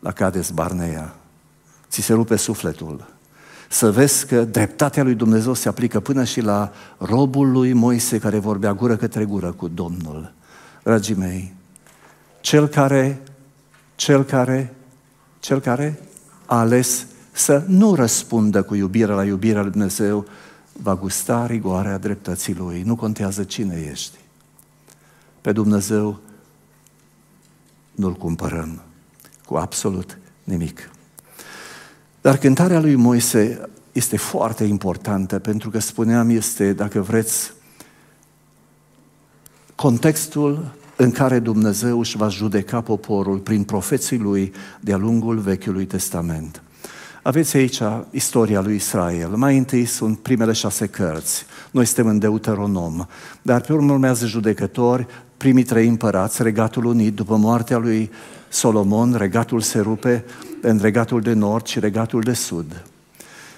la 0.00 0.12
Cades 0.12 0.50
Barnea, 0.50 1.14
ți 1.88 2.00
se 2.00 2.12
rupe 2.12 2.36
sufletul. 2.36 3.14
Să 3.68 3.90
vezi 3.90 4.26
că 4.26 4.44
dreptatea 4.44 5.02
lui 5.02 5.14
Dumnezeu 5.14 5.54
se 5.54 5.68
aplică 5.68 6.00
până 6.00 6.24
și 6.24 6.40
la 6.40 6.72
robul 6.98 7.50
lui 7.50 7.72
Moise 7.72 8.18
care 8.18 8.38
vorbea 8.38 8.72
gură 8.72 8.96
către 8.96 9.24
gură 9.24 9.52
cu 9.52 9.68
Domnul. 9.68 10.32
Dragii 10.82 11.14
mei, 11.14 11.54
cel 12.40 12.66
care, 12.66 13.22
cel 13.94 14.22
care, 14.22 14.74
cel 15.40 15.60
care 15.60 15.98
a 16.54 16.58
ales 16.58 17.06
să 17.32 17.64
nu 17.66 17.94
răspundă 17.94 18.62
cu 18.62 18.74
iubire 18.74 19.12
la 19.12 19.24
iubirea 19.24 19.62
lui 19.62 19.70
Dumnezeu, 19.70 20.26
va 20.72 20.94
gusta 20.94 21.46
rigoarea 21.46 21.98
dreptății 21.98 22.54
Lui. 22.54 22.82
Nu 22.82 22.96
contează 22.96 23.44
cine 23.44 23.88
ești. 23.90 24.18
Pe 25.40 25.52
Dumnezeu 25.52 26.20
nu-L 27.94 28.14
cumpărăm 28.14 28.80
cu 29.46 29.54
absolut 29.54 30.18
nimic. 30.44 30.90
Dar 32.20 32.36
cântarea 32.36 32.80
lui 32.80 32.94
Moise 32.94 33.68
este 33.92 34.16
foarte 34.16 34.64
importantă 34.64 35.38
pentru 35.38 35.70
că 35.70 35.78
spuneam 35.78 36.30
este, 36.30 36.72
dacă 36.72 37.00
vreți, 37.00 37.52
contextul 39.74 40.74
în 40.96 41.10
care 41.10 41.38
Dumnezeu 41.38 41.98
își 41.98 42.16
va 42.16 42.28
judeca 42.28 42.80
poporul 42.80 43.38
prin 43.38 43.62
profeții 43.62 44.18
lui 44.18 44.52
de-a 44.80 44.96
lungul 44.96 45.38
Vechiului 45.38 45.84
Testament. 45.84 46.62
Aveți 47.22 47.56
aici 47.56 47.80
istoria 48.10 48.60
lui 48.60 48.74
Israel. 48.74 49.28
Mai 49.28 49.56
întâi 49.58 49.84
sunt 49.84 50.18
primele 50.18 50.52
șase 50.52 50.86
cărți. 50.86 51.46
Noi 51.70 51.84
suntem 51.84 52.06
în 52.06 52.18
Deuteronom. 52.18 53.06
Dar 53.42 53.60
pe 53.60 53.72
urmă 53.72 53.92
urmează 53.92 54.26
judecători, 54.26 55.06
primii 55.36 55.64
trei 55.64 55.88
împărați, 55.88 56.42
Regatul 56.42 56.84
Unit, 56.84 57.14
după 57.14 57.36
moartea 57.36 57.78
lui 57.78 58.10
Solomon, 58.48 59.14
regatul 59.14 59.60
se 59.60 59.80
rupe 59.80 60.24
în 60.60 60.78
regatul 60.78 61.20
de 61.20 61.32
nord 61.32 61.66
și 61.66 61.80
regatul 61.80 62.20
de 62.20 62.32
sud. 62.32 62.84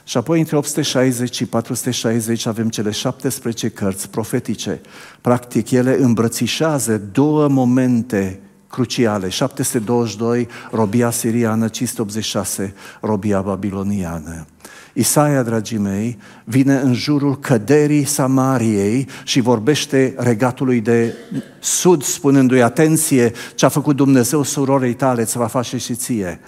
Și 0.09 0.17
apoi 0.17 0.39
între 0.39 0.57
860 0.57 1.35
și 1.35 1.47
460 1.47 2.47
avem 2.47 2.69
cele 2.69 2.91
17 2.91 3.69
cărți 3.69 4.11
profetice. 4.11 4.81
Practic, 5.21 5.71
ele 5.71 5.97
îmbrățișează 6.01 6.99
două 7.13 7.49
momente 7.49 8.41
cruciale. 8.69 9.29
722, 9.29 10.49
robia 10.71 11.11
siriană, 11.11 11.69
586, 11.69 12.75
robia 13.01 13.41
babiloniană. 13.41 14.47
Isaia, 14.93 15.43
dragii 15.43 15.79
mei, 15.79 16.19
vine 16.45 16.75
în 16.75 16.95
jurul 16.95 17.39
căderii 17.39 18.05
Samariei 18.05 19.09
și 19.25 19.41
vorbește 19.41 20.15
regatului 20.17 20.81
de 20.81 21.15
sud, 21.61 22.03
spunându-i, 22.03 22.63
atenție, 22.63 23.33
ce 23.55 23.65
a 23.65 23.69
făcut 23.69 23.97
Dumnezeu 23.97 24.43
surorei 24.43 24.95
tale, 24.95 25.23
îți 25.23 25.37
va 25.37 25.47
face 25.47 25.77
și 25.77 25.95
ție. 25.95 26.41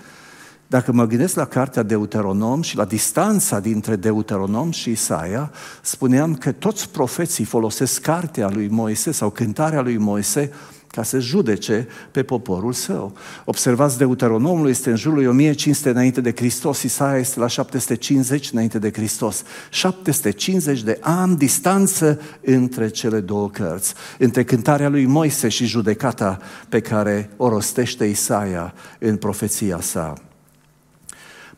Dacă 0.70 0.92
mă 0.92 1.06
gândesc 1.06 1.34
la 1.34 1.44
cartea 1.44 1.82
Deuteronom 1.82 2.62
și 2.62 2.76
la 2.76 2.84
distanța 2.84 3.60
dintre 3.60 3.96
Deuteronom 3.96 4.70
și 4.70 4.90
Isaia, 4.90 5.50
spuneam 5.82 6.34
că 6.34 6.52
toți 6.52 6.90
profeții 6.90 7.44
folosesc 7.44 8.00
cartea 8.00 8.48
lui 8.48 8.68
Moise 8.68 9.10
sau 9.10 9.30
cântarea 9.30 9.80
lui 9.80 9.96
Moise 9.96 10.52
ca 10.86 11.02
să 11.02 11.18
judece 11.18 11.86
pe 12.10 12.22
poporul 12.22 12.72
său. 12.72 13.12
Observați, 13.44 13.98
Deuteronomul 13.98 14.68
este 14.68 14.90
în 14.90 14.96
jurul 14.96 15.26
1500 15.26 15.88
înainte 15.88 16.20
de 16.20 16.32
Hristos, 16.36 16.82
Isaia 16.82 17.18
este 17.18 17.40
la 17.40 17.46
750 17.46 18.50
înainte 18.52 18.78
de 18.78 18.90
Hristos. 18.92 19.42
750 19.70 20.82
de 20.82 20.98
ani 21.00 21.36
distanță 21.36 22.20
între 22.44 22.88
cele 22.88 23.20
două 23.20 23.50
cărți, 23.50 23.94
între 24.18 24.44
cântarea 24.44 24.88
lui 24.88 25.06
Moise 25.06 25.48
și 25.48 25.66
judecata 25.66 26.38
pe 26.68 26.80
care 26.80 27.30
o 27.36 27.48
rostește 27.48 28.04
Isaia 28.04 28.74
în 28.98 29.16
profeția 29.16 29.80
sa. 29.80 30.27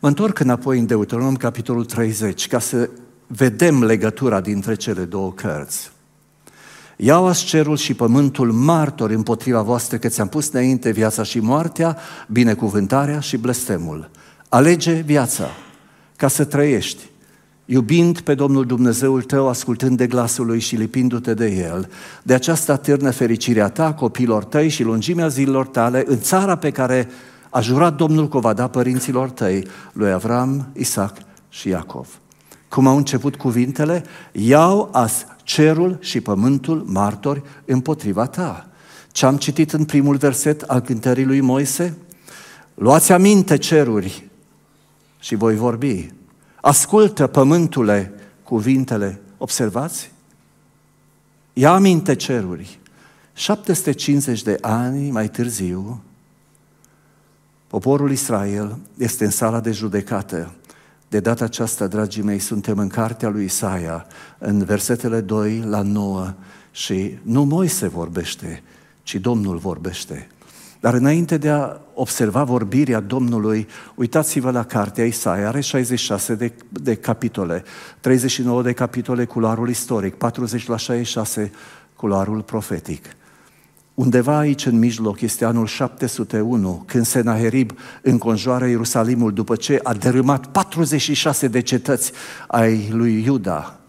Mă 0.01 0.07
întorc 0.07 0.39
înapoi 0.39 0.79
în 0.79 0.85
Deuteronom, 0.85 1.35
capitolul 1.35 1.85
30, 1.85 2.47
ca 2.47 2.59
să 2.59 2.89
vedem 3.27 3.83
legătura 3.83 4.41
dintre 4.41 4.75
cele 4.75 5.03
două 5.03 5.31
cărți. 5.31 5.91
Iau 6.97 7.33
cerul 7.33 7.77
și 7.77 7.93
pământul 7.93 8.51
martori 8.51 9.13
împotriva 9.13 9.61
voastră 9.61 9.97
că 9.97 10.07
ți-am 10.07 10.27
pus 10.27 10.51
înainte 10.51 10.91
viața 10.91 11.23
și 11.23 11.39
moartea, 11.39 11.97
binecuvântarea 12.27 13.19
și 13.19 13.37
blestemul. 13.37 14.09
Alege 14.49 14.93
viața 14.93 15.47
ca 16.15 16.27
să 16.27 16.45
trăiești, 16.45 17.09
iubind 17.65 18.19
pe 18.19 18.33
Domnul 18.33 18.65
Dumnezeul 18.65 19.21
tău, 19.21 19.47
ascultând 19.47 19.97
de 19.97 20.07
glasul 20.07 20.45
lui 20.45 20.59
și 20.59 20.75
lipindu-te 20.75 21.33
de 21.33 21.47
el. 21.47 21.89
De 22.23 22.33
aceasta 22.33 22.75
târnă 22.75 23.11
fericirea 23.11 23.69
ta, 23.69 23.93
copilor 23.93 24.43
tăi 24.43 24.69
și 24.69 24.83
lungimea 24.83 25.27
zilelor 25.27 25.67
tale 25.67 26.03
în 26.07 26.19
țara 26.19 26.55
pe 26.55 26.71
care 26.71 27.09
aș 27.51 27.65
jurat 27.65 27.95
Domnul 27.95 28.27
că 28.27 28.37
o 28.37 28.39
va 28.39 28.53
da 28.53 28.67
părinților 28.67 29.29
tăi, 29.29 29.67
lui 29.93 30.11
Avram, 30.11 30.67
Isaac 30.73 31.17
și 31.49 31.69
Iacov. 31.69 32.19
Cum 32.69 32.87
au 32.87 32.97
început 32.97 33.35
cuvintele? 33.35 34.03
Iau 34.31 34.89
as 34.91 35.25
cerul 35.43 35.97
și 35.99 36.21
pământul 36.21 36.83
martori 36.87 37.43
împotriva 37.65 38.25
ta. 38.25 38.69
Ce 39.11 39.25
am 39.25 39.37
citit 39.37 39.73
în 39.73 39.85
primul 39.85 40.15
verset 40.15 40.61
al 40.61 40.79
cântării 40.79 41.25
lui 41.25 41.41
Moise? 41.41 41.97
Luați 42.73 43.11
aminte 43.11 43.57
ceruri 43.57 44.29
și 45.19 45.35
voi 45.35 45.55
vorbi. 45.55 46.11
Ascultă, 46.61 47.27
pământule, 47.27 48.13
cuvintele, 48.43 49.21
observați? 49.37 50.11
Ia 51.53 51.71
aminte 51.73 52.15
ceruri. 52.15 52.79
750 53.33 54.41
de 54.41 54.57
ani 54.61 55.11
mai 55.11 55.29
târziu, 55.29 56.01
poporul 57.71 58.11
Israel 58.11 58.77
este 58.97 59.23
în 59.23 59.29
sala 59.29 59.59
de 59.59 59.71
judecată. 59.71 60.53
De 61.09 61.19
data 61.19 61.43
aceasta, 61.43 61.87
dragii 61.87 62.23
mei, 62.23 62.39
suntem 62.39 62.77
în 62.77 62.87
cartea 62.87 63.29
lui 63.29 63.43
Isaia, 63.43 64.05
în 64.37 64.63
versetele 64.63 65.21
2 65.21 65.63
la 65.65 65.81
9 65.81 66.33
și 66.71 67.17
nu 67.21 67.43
Moise 67.43 67.87
vorbește, 67.87 68.63
ci 69.03 69.15
Domnul 69.15 69.57
vorbește. 69.57 70.27
Dar 70.79 70.93
înainte 70.93 71.37
de 71.37 71.49
a 71.49 71.77
observa 71.93 72.43
vorbirea 72.43 72.99
Domnului, 72.99 73.67
uitați-vă 73.95 74.51
la 74.51 74.63
cartea 74.63 75.05
Isaia, 75.05 75.47
are 75.47 75.59
66 75.59 76.35
de, 76.35 76.53
de 76.69 76.95
capitole, 76.95 77.63
39 77.99 78.61
de 78.61 78.73
capitole 78.73 79.25
culoarul 79.25 79.69
istoric, 79.69 80.15
40 80.15 80.67
la 80.67 80.77
66 80.77 81.51
culoarul 81.95 82.41
profetic. 82.41 83.05
Undeva 83.93 84.37
aici 84.37 84.65
în 84.65 84.79
mijloc 84.79 85.21
este 85.21 85.45
anul 85.45 85.65
701, 85.65 86.83
când 86.87 87.05
Senaherib 87.05 87.71
înconjoară 88.01 88.67
Ierusalimul 88.67 89.33
după 89.33 89.55
ce 89.55 89.79
a 89.83 89.93
dărâmat 89.93 90.45
46 90.45 91.47
de 91.47 91.61
cetăți 91.61 92.11
ai 92.47 92.89
lui 92.91 93.23
Iuda. 93.23 93.79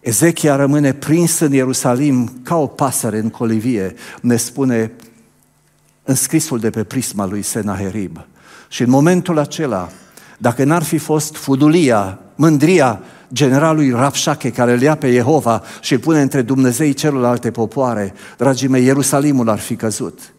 Ezechia 0.00 0.56
rămâne 0.56 0.92
prins 0.92 1.38
în 1.38 1.52
Ierusalim 1.52 2.32
ca 2.42 2.56
o 2.56 2.66
pasăre 2.66 3.18
în 3.18 3.30
colivie, 3.30 3.94
ne 4.20 4.36
spune 4.36 4.92
înscrisul 6.02 6.58
de 6.58 6.70
pe 6.70 6.84
prisma 6.84 7.26
lui 7.26 7.42
Senaherib. 7.42 8.26
Și 8.68 8.82
în 8.82 8.90
momentul 8.90 9.38
acela, 9.38 9.90
dacă 10.38 10.64
n-ar 10.64 10.82
fi 10.82 10.98
fost 10.98 11.36
fudulia, 11.36 12.18
mândria 12.34 13.00
generalului 13.34 13.90
Rapșache 13.90 14.50
care 14.50 14.72
îl 14.72 14.80
ia 14.80 14.94
pe 14.94 15.12
Jehova 15.12 15.62
și 15.80 15.92
îl 15.92 15.98
pune 15.98 16.20
între 16.20 16.42
Dumnezei 16.42 16.92
celelalte 16.92 17.50
popoare, 17.50 18.14
dragii 18.36 18.68
mei, 18.68 18.84
Ierusalimul 18.84 19.48
ar 19.48 19.58
fi 19.58 19.76
căzut. 19.76 20.34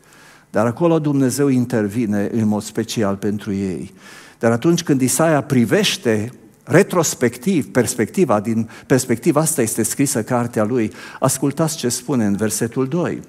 Dar 0.49 0.65
acolo 0.65 0.99
Dumnezeu 0.99 1.47
intervine 1.47 2.29
în 2.31 2.47
mod 2.47 2.63
special 2.63 3.15
pentru 3.15 3.53
ei. 3.53 3.93
Dar 4.39 4.51
atunci 4.51 4.83
când 4.83 5.01
Isaia 5.01 5.41
privește 5.41 6.31
retrospectiv, 6.63 7.71
perspectiva, 7.71 8.39
din 8.39 8.69
perspectiva 8.87 9.39
asta 9.39 9.61
este 9.61 9.83
scrisă 9.83 10.23
cartea 10.23 10.63
lui, 10.63 10.91
ascultați 11.19 11.77
ce 11.77 11.89
spune 11.89 12.25
în 12.25 12.35
versetul 12.35 12.87
2. 12.87 13.21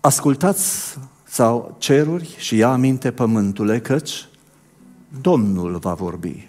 Ascultați 0.00 0.98
sau 1.32 1.74
ceruri 1.78 2.34
și 2.38 2.56
ia 2.56 2.68
aminte 2.68 3.10
pământule, 3.10 3.80
căci 3.80 4.28
Domnul 5.20 5.78
va 5.78 5.94
vorbi. 5.94 6.48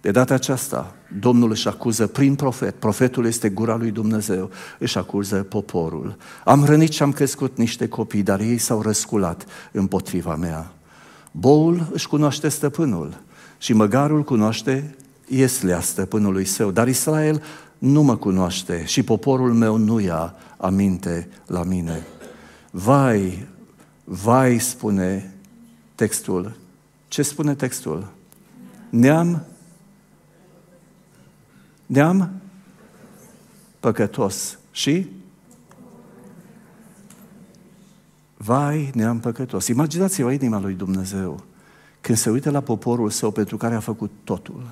De 0.00 0.10
data 0.10 0.34
aceasta, 0.34 0.94
Domnul 1.20 1.50
își 1.50 1.68
acuză 1.68 2.06
prin 2.06 2.34
profet, 2.34 2.74
profetul 2.74 3.26
este 3.26 3.48
gura 3.48 3.76
lui 3.76 3.90
Dumnezeu, 3.90 4.50
își 4.78 4.98
acuză 4.98 5.36
poporul. 5.36 6.16
Am 6.44 6.62
hrănit 6.62 6.92
și 6.92 7.02
am 7.02 7.12
crescut 7.12 7.56
niște 7.58 7.88
copii, 7.88 8.22
dar 8.22 8.40
ei 8.40 8.58
s-au 8.58 8.82
răsculat 8.82 9.46
împotriva 9.72 10.36
mea. 10.36 10.72
Boul 11.30 11.88
își 11.92 12.08
cunoaște 12.08 12.48
stăpânul 12.48 13.20
și 13.58 13.72
măgarul 13.72 14.22
cunoaște 14.22 14.96
ieslea 15.28 15.80
stăpânului 15.80 16.44
său, 16.44 16.70
dar 16.70 16.88
Israel 16.88 17.42
nu 17.78 18.02
mă 18.02 18.16
cunoaște 18.16 18.84
și 18.86 19.02
poporul 19.02 19.52
meu 19.52 19.76
nu 19.76 20.00
ia 20.00 20.34
aminte 20.56 21.28
la 21.46 21.62
mine. 21.62 22.06
Vai, 22.70 23.48
vai, 24.12 24.58
spune 24.58 25.34
textul. 25.94 26.56
Ce 27.08 27.22
spune 27.22 27.54
textul? 27.54 28.12
Neam, 28.88 29.44
neam 31.86 32.30
păcătos 33.80 34.58
și 34.70 35.08
Vai, 38.36 38.90
neam 38.94 39.20
păcătos. 39.20 39.66
Imaginați-vă 39.66 40.32
inima 40.32 40.60
lui 40.60 40.74
Dumnezeu 40.74 41.44
când 42.00 42.18
se 42.18 42.30
uită 42.30 42.50
la 42.50 42.60
poporul 42.60 43.10
său 43.10 43.30
pentru 43.30 43.56
care 43.56 43.74
a 43.74 43.80
făcut 43.80 44.10
totul. 44.24 44.70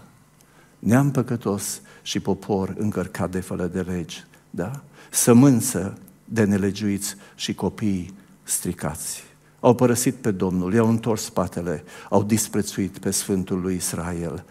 Neam 0.79 1.11
păcătos 1.11 1.81
și 2.03 2.21
popor 2.21 2.75
încărcat 2.79 3.31
de 3.31 3.41
fără 3.41 3.67
de 3.67 3.81
legi. 3.81 4.25
Da? 4.51 4.83
Sămânță 5.11 5.99
de 6.25 6.45
nelegiuiți 6.45 7.15
și 7.35 7.55
copii 7.55 8.15
stricați. 8.43 9.28
Au 9.61 9.75
părăsit 9.75 10.15
pe 10.15 10.31
Domnul, 10.31 10.75
i-au 10.75 10.89
întors 10.89 11.23
spatele, 11.23 11.85
au 12.11 12.23
disprețuit 12.23 12.99
pe 12.99 13.11
Sfântul 13.11 13.61
lui 13.61 13.75
Israel. 13.75 14.45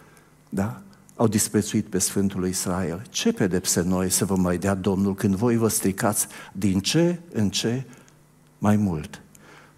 Da? 0.50 0.82
Au 1.16 1.28
disprețuit 1.28 1.86
pe 1.86 1.98
Sfântul 1.98 2.40
lui 2.40 2.50
Israel. 2.50 3.02
Ce 3.10 3.34
pedepse 3.34 3.82
noi 3.82 4.10
să 4.10 4.26
vă 4.26 4.36
mai 4.36 4.58
dea 4.58 4.74
Domnul 4.76 5.16
când 5.16 5.36
voi 5.36 5.56
vă 5.56 5.68
stricați 5.68 6.28
din 6.52 6.80
ce 6.80 7.20
în 7.34 7.50
ce 7.50 7.84
mai 8.58 8.76
mult? 8.76 9.22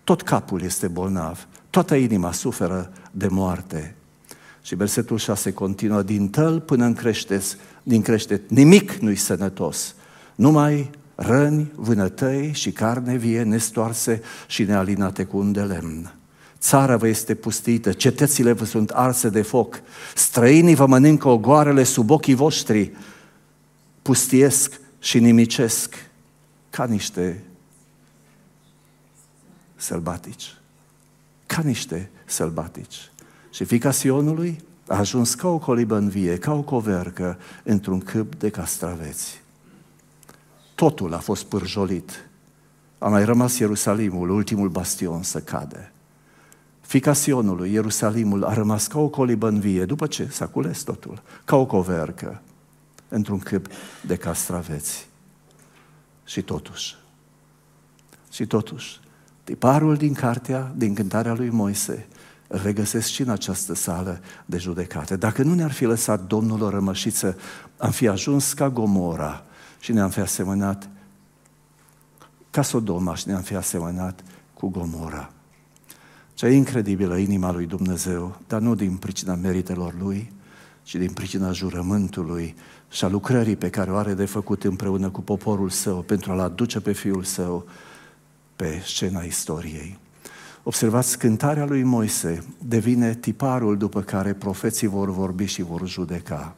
Tot 0.04 0.22
capul 0.22 0.62
este 0.62 0.88
bolnav, 0.88 1.48
toată 1.70 1.96
inima 1.96 2.32
suferă 2.32 2.92
de 3.12 3.28
moarte. 3.28 3.96
Și 4.62 4.76
versetul 4.76 5.18
6 5.18 5.54
continuă, 5.54 6.02
din 6.02 6.30
tăl 6.30 6.60
până 6.60 6.86
în 6.86 6.94
creșteți, 6.94 7.58
din 7.84 8.02
creștet, 8.02 8.50
nimic 8.50 8.94
nu-i 8.94 9.16
sănătos, 9.16 9.96
numai 10.36 10.90
răni, 11.22 11.72
vânătăi 11.76 12.54
și 12.54 12.72
carne 12.72 13.16
vie 13.16 13.44
nestoarse 13.44 14.22
și 14.48 14.64
nealinate 14.64 15.24
cu 15.24 15.38
un 15.38 15.52
de 15.52 15.62
lemn. 15.62 16.14
Țara 16.60 16.98
vă 16.98 17.08
este 17.08 17.36
pustită, 17.36 17.92
cetățile 17.92 18.52
vă 18.52 18.66
sunt 18.66 18.90
arse 18.90 19.30
de 19.30 19.42
foc, 19.42 19.82
străinii 20.16 20.76
vă 20.76 20.86
mănâncă 20.86 21.28
ogoarele 21.28 21.84
sub 21.84 22.10
ochii 22.10 22.34
voștri, 22.34 22.92
pustiesc 24.02 24.80
și 25.00 25.20
nimicesc 25.20 25.96
ca 26.70 26.86
niște 26.86 27.44
sălbatici. 29.76 30.58
Ca 31.46 31.62
niște 31.62 32.10
sălbatici. 32.26 33.12
Și 33.52 33.64
fica 33.64 33.92
Sionului 33.92 34.60
a 34.88 34.98
ajuns 34.98 35.34
ca 35.34 35.48
o 35.48 35.58
colibă 35.58 35.96
în 35.96 36.10
vie, 36.10 36.38
ca 36.38 36.54
o 36.54 36.62
covercă 36.62 37.40
într-un 37.64 38.00
câmp 38.00 38.36
de 38.36 38.50
castraveți. 38.50 39.42
Totul 40.80 41.14
a 41.14 41.18
fost 41.18 41.44
pârjolit. 41.44 42.30
A 42.98 43.08
mai 43.08 43.26
rămas 43.26 43.58
Ierusalimul, 43.58 44.30
ultimul 44.30 44.70
bastion 44.70 45.24
să 45.24 45.40
cade. 45.40 45.92
Fica 46.82 47.14
Sionului, 47.14 47.72
Ierusalimul, 47.72 48.44
a 48.44 48.54
rămas 48.54 48.88
ca 48.88 49.00
o 49.00 49.08
colibă 49.08 49.48
în 49.48 49.60
vie, 49.60 49.86
după 49.86 50.08
ce 50.08 50.28
s-a 50.32 50.48
cules 50.48 50.82
totul, 50.82 51.22
ca 51.46 51.56
o 51.56 51.66
covercă, 51.66 52.42
într-un 53.08 53.40
câmp 53.40 53.68
de 54.06 54.16
castraveți. 54.16 55.08
Și 56.26 56.42
totuși, 56.42 56.96
și 58.32 58.46
totuși, 58.46 59.00
tiparul 59.44 59.96
din 59.96 60.14
cartea, 60.14 60.74
din 60.76 60.94
cântarea 60.94 61.34
lui 61.34 61.50
Moise, 61.50 62.08
îl 62.48 62.60
regăsesc 62.64 63.08
și 63.08 63.22
în 63.22 63.30
această 63.30 63.74
sală 63.74 64.20
de 64.46 64.58
judecate. 64.58 65.16
Dacă 65.16 65.44
nu 65.44 65.54
ne-ar 65.54 65.72
fi 65.72 65.86
lăsat 65.86 66.28
Domnul 66.28 66.62
o 66.62 66.70
rămășiță, 66.70 67.38
am 67.78 67.92
fi 67.92 68.08
ajuns 68.08 68.54
ca 68.54 68.70
Gomora, 68.70 69.44
și 69.80 69.92
ne-am 69.92 70.10
fi 70.10 70.20
asemănat 70.20 70.90
ca 72.50 72.62
Sodoma 72.62 73.16
și 73.16 73.28
ne-am 73.28 73.42
fi 73.42 73.56
asemănat 73.56 74.24
cu 74.54 74.70
Gomora. 74.70 75.32
Cea 76.34 76.50
incredibilă 76.50 77.18
inima 77.18 77.52
lui 77.52 77.66
Dumnezeu, 77.66 78.38
dar 78.48 78.62
nu 78.62 78.76
din 78.76 78.96
pricina 78.96 79.36
meritelor 79.36 79.96
lui, 80.00 80.32
ci 80.84 80.96
din 80.96 81.12
pricina 81.12 81.52
jurământului 81.52 82.56
și 82.90 83.04
a 83.04 83.08
lucrării 83.08 83.56
pe 83.56 83.70
care 83.70 83.92
o 83.92 83.96
are 83.96 84.14
de 84.14 84.26
făcut 84.26 84.64
împreună 84.64 85.10
cu 85.10 85.22
poporul 85.22 85.70
său 85.70 86.02
pentru 86.02 86.32
a-l 86.32 86.40
aduce 86.40 86.80
pe 86.80 86.92
fiul 86.92 87.24
său 87.24 87.68
pe 88.56 88.82
scena 88.86 89.22
istoriei. 89.22 89.98
Observați, 90.64 91.18
cântarea 91.18 91.66
lui 91.66 91.84
Moise 91.84 92.44
devine 92.64 93.16
tiparul 93.16 93.78
după 93.78 94.02
care 94.02 94.34
profeții 94.34 94.88
vor 94.88 95.12
vorbi 95.12 95.46
și 95.46 95.62
vor 95.62 95.88
judeca. 95.88 96.56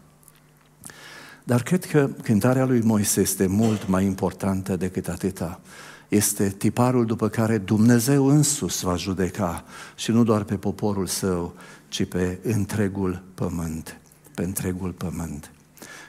Dar 1.44 1.64
cred 1.64 1.86
că 1.86 2.10
cântarea 2.24 2.66
lui 2.66 2.82
Moise 2.82 3.22
este 3.22 3.48
mult 3.48 3.88
mai 3.88 4.06
importantă 4.06 4.76
decât 4.76 5.08
atâta. 5.08 5.60
Este 6.08 6.50
tiparul 6.50 7.06
după 7.06 7.30
care 7.30 7.58
Dumnezeu 7.58 8.28
însus 8.28 8.82
va 8.82 8.96
judeca 8.96 9.64
și 9.96 10.12
nu 10.12 10.24
doar 10.24 10.44
pe 10.44 10.56
poporul 10.56 11.08
său, 11.08 11.56
ci 11.88 12.06
pe 12.06 12.40
întregul 12.44 13.22
pământ. 13.36 14.00
Pe 14.36 14.44
întregul 14.44 14.92
pământ. 14.92 15.52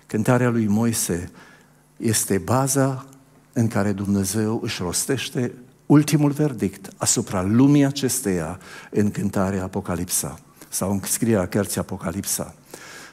Cântarea 0.07 0.49
lui 0.49 0.67
Moise 0.67 1.31
este 1.97 2.39
baza 2.39 3.07
în 3.53 3.69
care 3.69 3.93
Dumnezeu 3.93 4.61
își 4.63 4.83
rostește 4.83 5.53
ultimul 5.87 6.31
verdict 6.31 6.93
asupra 6.97 7.43
lumii 7.43 7.85
acesteia 7.85 8.59
în 8.91 9.11
cântarea 9.11 9.63
Apocalipsa 9.63 10.39
sau 10.69 10.91
în 10.91 11.01
scrierea 11.05 11.47
cărții 11.47 11.81
Apocalipsa. 11.81 12.55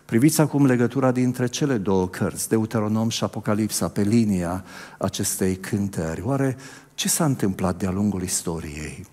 Priviți 0.09 0.41
acum 0.41 0.65
legătura 0.65 1.11
dintre 1.11 1.47
cele 1.47 1.77
două 1.77 2.07
cărți, 2.07 2.49
Deuteronom 2.49 3.09
și 3.09 3.23
Apocalipsa, 3.23 3.87
pe 3.87 4.01
linia 4.01 4.63
acestei 4.97 5.55
cântări. 5.55 6.21
Oare 6.21 6.57
ce 6.93 7.07
s-a 7.07 7.25
întâmplat 7.25 7.77
de-a 7.77 7.91
lungul 7.91 8.21
istoriei? 8.21 9.05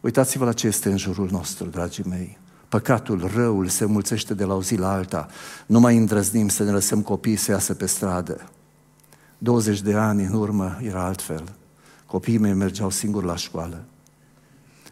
Uitați-vă 0.00 0.44
la 0.44 0.52
ce 0.52 0.66
este 0.66 0.90
în 0.90 0.96
jurul 0.96 1.28
nostru, 1.30 1.66
dragii 1.68 2.04
mei. 2.08 2.38
Păcatul, 2.68 3.30
răul 3.34 3.68
se 3.68 3.84
mulțește 3.84 4.34
de 4.34 4.44
la 4.44 4.54
o 4.54 4.62
zi 4.62 4.76
la 4.76 4.92
alta. 4.92 5.28
Nu 5.66 5.80
mai 5.80 5.96
îndrăznim 5.96 6.48
să 6.48 6.64
ne 6.64 6.70
lăsăm 6.70 7.02
copiii 7.02 7.36
să 7.36 7.50
iasă 7.50 7.74
pe 7.74 7.86
stradă. 7.86 8.48
20 9.38 9.80
de 9.80 9.94
ani 9.94 10.24
în 10.24 10.32
urmă 10.32 10.78
era 10.82 11.04
altfel. 11.04 11.44
Copiii 12.06 12.38
mei 12.38 12.52
mergeau 12.52 12.90
singuri 12.90 13.26
la 13.26 13.36
școală. 13.36 13.84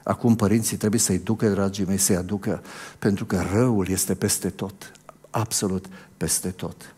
Acum 0.02 0.36
părinții 0.36 0.76
trebuie 0.76 1.00
să-i 1.00 1.18
ducă, 1.18 1.48
dragii 1.48 1.84
mei, 1.84 1.98
să-i 1.98 2.16
aducă, 2.16 2.62
pentru 2.98 3.24
că 3.24 3.42
răul 3.52 3.88
este 3.88 4.14
peste 4.14 4.50
tot, 4.50 4.92
absolut 5.30 5.86
peste 6.16 6.50
tot. 6.50 6.94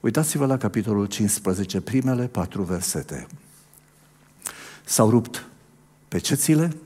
Uitați-vă 0.00 0.46
la 0.46 0.56
capitolul 0.56 1.06
15, 1.06 1.80
primele 1.80 2.26
patru 2.26 2.62
versete. 2.62 3.26
S-au 4.84 5.10
rupt 5.10 5.46
pecețile, 6.08 6.76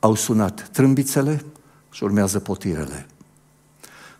au 0.00 0.14
sunat 0.14 0.68
trâmbițele 0.68 1.44
și 1.90 2.04
urmează 2.04 2.40
potirele. 2.40 3.06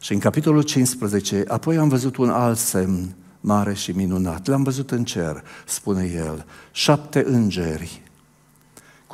Și 0.01 0.13
în 0.13 0.19
capitolul 0.19 0.63
15, 0.63 1.45
apoi 1.49 1.77
am 1.77 1.89
văzut 1.89 2.17
un 2.17 2.31
alt 2.31 2.59
semn 2.59 3.15
mare 3.41 3.75
și 3.75 3.91
minunat. 3.93 4.47
L-am 4.47 4.63
văzut 4.63 4.91
în 4.91 5.05
cer, 5.05 5.45
spune 5.65 6.05
el, 6.05 6.47
șapte 6.73 7.25
îngeri 7.27 8.05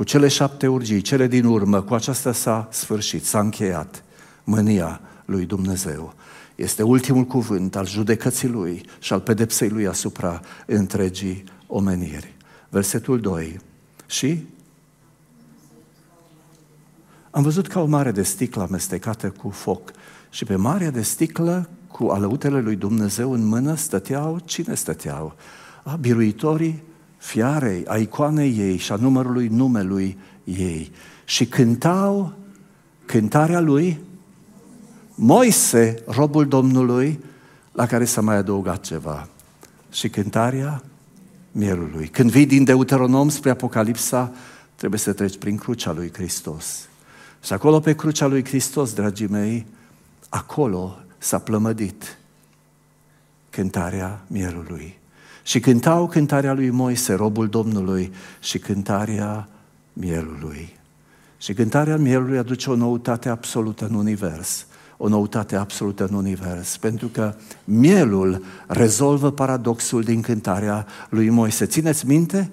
cu 0.00 0.06
cele 0.06 0.28
șapte 0.28 0.66
urgii, 0.66 1.00
cele 1.00 1.26
din 1.26 1.44
urmă, 1.44 1.82
cu 1.82 1.94
aceasta 1.94 2.32
s-a 2.32 2.68
sfârșit, 2.70 3.24
s-a 3.24 3.40
încheiat 3.40 4.04
mânia 4.44 5.00
lui 5.24 5.44
Dumnezeu. 5.44 6.14
Este 6.60 6.82
ultimul 6.82 7.24
cuvânt 7.24 7.76
al 7.76 7.86
judecății 7.86 8.48
lui 8.48 8.84
și 8.98 9.12
al 9.12 9.20
pedepsei 9.20 9.68
lui 9.68 9.86
asupra 9.86 10.40
întregii 10.66 11.44
omeniri. 11.66 12.34
Versetul 12.68 13.20
2. 13.20 13.60
Și 14.06 14.46
am 17.30 17.42
văzut 17.42 17.66
ca 17.66 17.80
o 17.80 17.84
mare 17.86 18.10
de 18.10 18.22
sticlă 18.22 18.62
amestecată 18.62 19.30
cu 19.30 19.50
foc 19.50 19.90
și 20.30 20.44
pe 20.44 20.56
marea 20.56 20.90
de 20.90 21.02
sticlă 21.02 21.68
cu 21.88 22.06
alăutele 22.06 22.60
lui 22.60 22.76
Dumnezeu 22.76 23.32
în 23.32 23.44
mână 23.44 23.74
stăteau, 23.74 24.40
cine 24.44 24.74
stăteau? 24.74 25.36
A, 25.82 25.96
biruitorii 25.96 26.82
fiarei, 27.16 27.86
a 27.86 27.96
icoanei 27.96 28.58
ei 28.58 28.76
și 28.76 28.92
a 28.92 28.96
numărului 28.96 29.48
numelui 29.48 30.18
ei. 30.44 30.92
Și 31.24 31.46
cântau 31.46 32.32
cântarea 33.04 33.60
lui 33.60 34.08
Moise, 35.22 36.02
robul 36.06 36.48
Domnului, 36.48 37.20
la 37.72 37.86
care 37.86 38.04
s-a 38.04 38.20
mai 38.20 38.36
adăugat 38.36 38.80
ceva. 38.80 39.28
Și 39.90 40.08
cântarea 40.08 40.82
mielului. 41.52 42.08
Când 42.08 42.30
vii 42.30 42.46
din 42.46 42.64
Deuteronom 42.64 43.28
spre 43.28 43.50
Apocalipsa, 43.50 44.32
trebuie 44.74 45.00
să 45.00 45.12
treci 45.12 45.38
prin 45.38 45.56
crucea 45.56 45.92
lui 45.92 46.10
Hristos. 46.12 46.88
Și 47.44 47.52
acolo 47.52 47.80
pe 47.80 47.94
crucea 47.94 48.26
lui 48.26 48.44
Hristos, 48.44 48.92
dragii 48.92 49.26
mei, 49.26 49.66
acolo 50.28 50.98
s-a 51.18 51.38
plămădit 51.38 52.18
cântarea 53.50 54.20
mielului. 54.26 54.98
Și 55.42 55.60
cântau 55.60 56.08
cântarea 56.08 56.52
lui 56.52 56.70
Moise, 56.70 57.12
robul 57.12 57.48
Domnului, 57.48 58.12
și 58.40 58.58
cântarea 58.58 59.48
mielului. 59.92 60.76
Și 61.38 61.52
cântarea 61.52 61.96
mielului 61.96 62.38
aduce 62.38 62.70
o 62.70 62.74
noutate 62.74 63.28
absolută 63.28 63.86
în 63.86 63.94
univers. 63.94 64.66
O 65.02 65.08
noutate 65.08 65.56
absolută 65.56 66.06
în 66.10 66.14
univers. 66.14 66.76
Pentru 66.76 67.06
că 67.08 67.34
mielul 67.64 68.44
rezolvă 68.66 69.30
paradoxul 69.30 70.02
din 70.02 70.20
cântarea 70.20 70.86
lui 71.08 71.28
Moise. 71.28 71.66
Țineți 71.66 72.06
minte? 72.06 72.50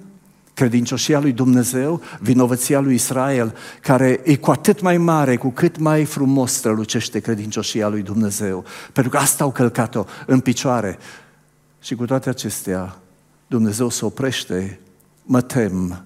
credincioșia 0.53 1.19
lui 1.19 1.31
Dumnezeu, 1.31 2.01
vinovăția 2.19 2.79
lui 2.79 2.93
Israel, 2.93 3.55
care 3.81 4.21
e 4.23 4.35
cu 4.35 4.51
atât 4.51 4.81
mai 4.81 4.97
mare, 4.97 5.35
cu 5.35 5.49
cât 5.49 5.77
mai 5.77 6.05
frumos 6.05 6.51
strălucește 6.51 7.19
credincioșia 7.19 7.87
lui 7.87 8.01
Dumnezeu. 8.01 8.65
Pentru 8.93 9.11
că 9.11 9.17
asta 9.17 9.43
au 9.43 9.51
călcat-o 9.51 10.05
în 10.25 10.39
picioare. 10.39 10.97
Și 11.81 11.95
cu 11.95 12.05
toate 12.05 12.29
acestea, 12.29 12.97
Dumnezeu 13.47 13.89
se 13.89 14.05
oprește, 14.05 14.79
mă 15.23 15.41
tem, 15.41 16.03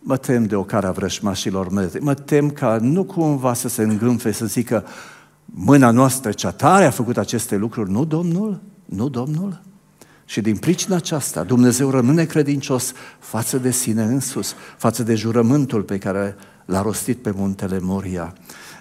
mă 0.00 0.16
tem 0.16 0.44
de 0.44 0.54
o 0.54 0.64
cara 0.64 0.90
vrășmașilor 0.90 1.70
mele, 1.70 1.90
mă 2.00 2.14
tem 2.14 2.50
ca 2.50 2.78
nu 2.80 3.04
cumva 3.04 3.54
să 3.54 3.68
se 3.68 3.82
îngânfe, 3.82 4.32
să 4.32 4.46
zică, 4.46 4.84
mâna 5.44 5.90
noastră 5.90 6.32
cea 6.32 6.50
tare 6.50 6.84
a 6.84 6.90
făcut 6.90 7.16
aceste 7.16 7.56
lucruri, 7.56 7.90
nu 7.90 8.04
Domnul? 8.04 8.60
Nu 8.84 9.08
Domnul? 9.08 9.60
Și 10.24 10.40
din 10.40 10.56
pricina 10.56 10.96
aceasta, 10.96 11.42
Dumnezeu 11.42 11.90
rămâne 11.90 12.24
credincios 12.24 12.92
față 13.18 13.58
de 13.58 13.70
sine 13.70 14.02
însus, 14.02 14.54
față 14.76 15.02
de 15.02 15.14
jurământul 15.14 15.82
pe 15.82 15.98
care 15.98 16.36
l-a 16.64 16.82
rostit 16.82 17.18
pe 17.18 17.32
muntele 17.36 17.78
Moria. 17.80 18.34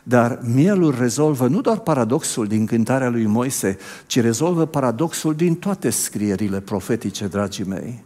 Dar 0.03 0.39
mielul 0.53 0.95
rezolvă 0.99 1.47
nu 1.47 1.61
doar 1.61 1.79
paradoxul 1.79 2.47
din 2.47 2.65
cântarea 2.65 3.09
lui 3.09 3.25
Moise, 3.25 3.77
ci 4.05 4.21
rezolvă 4.21 4.65
paradoxul 4.65 5.35
din 5.35 5.55
toate 5.55 5.89
scrierile 5.89 6.59
profetice, 6.59 7.27
dragii 7.27 7.65
mei. 7.65 8.03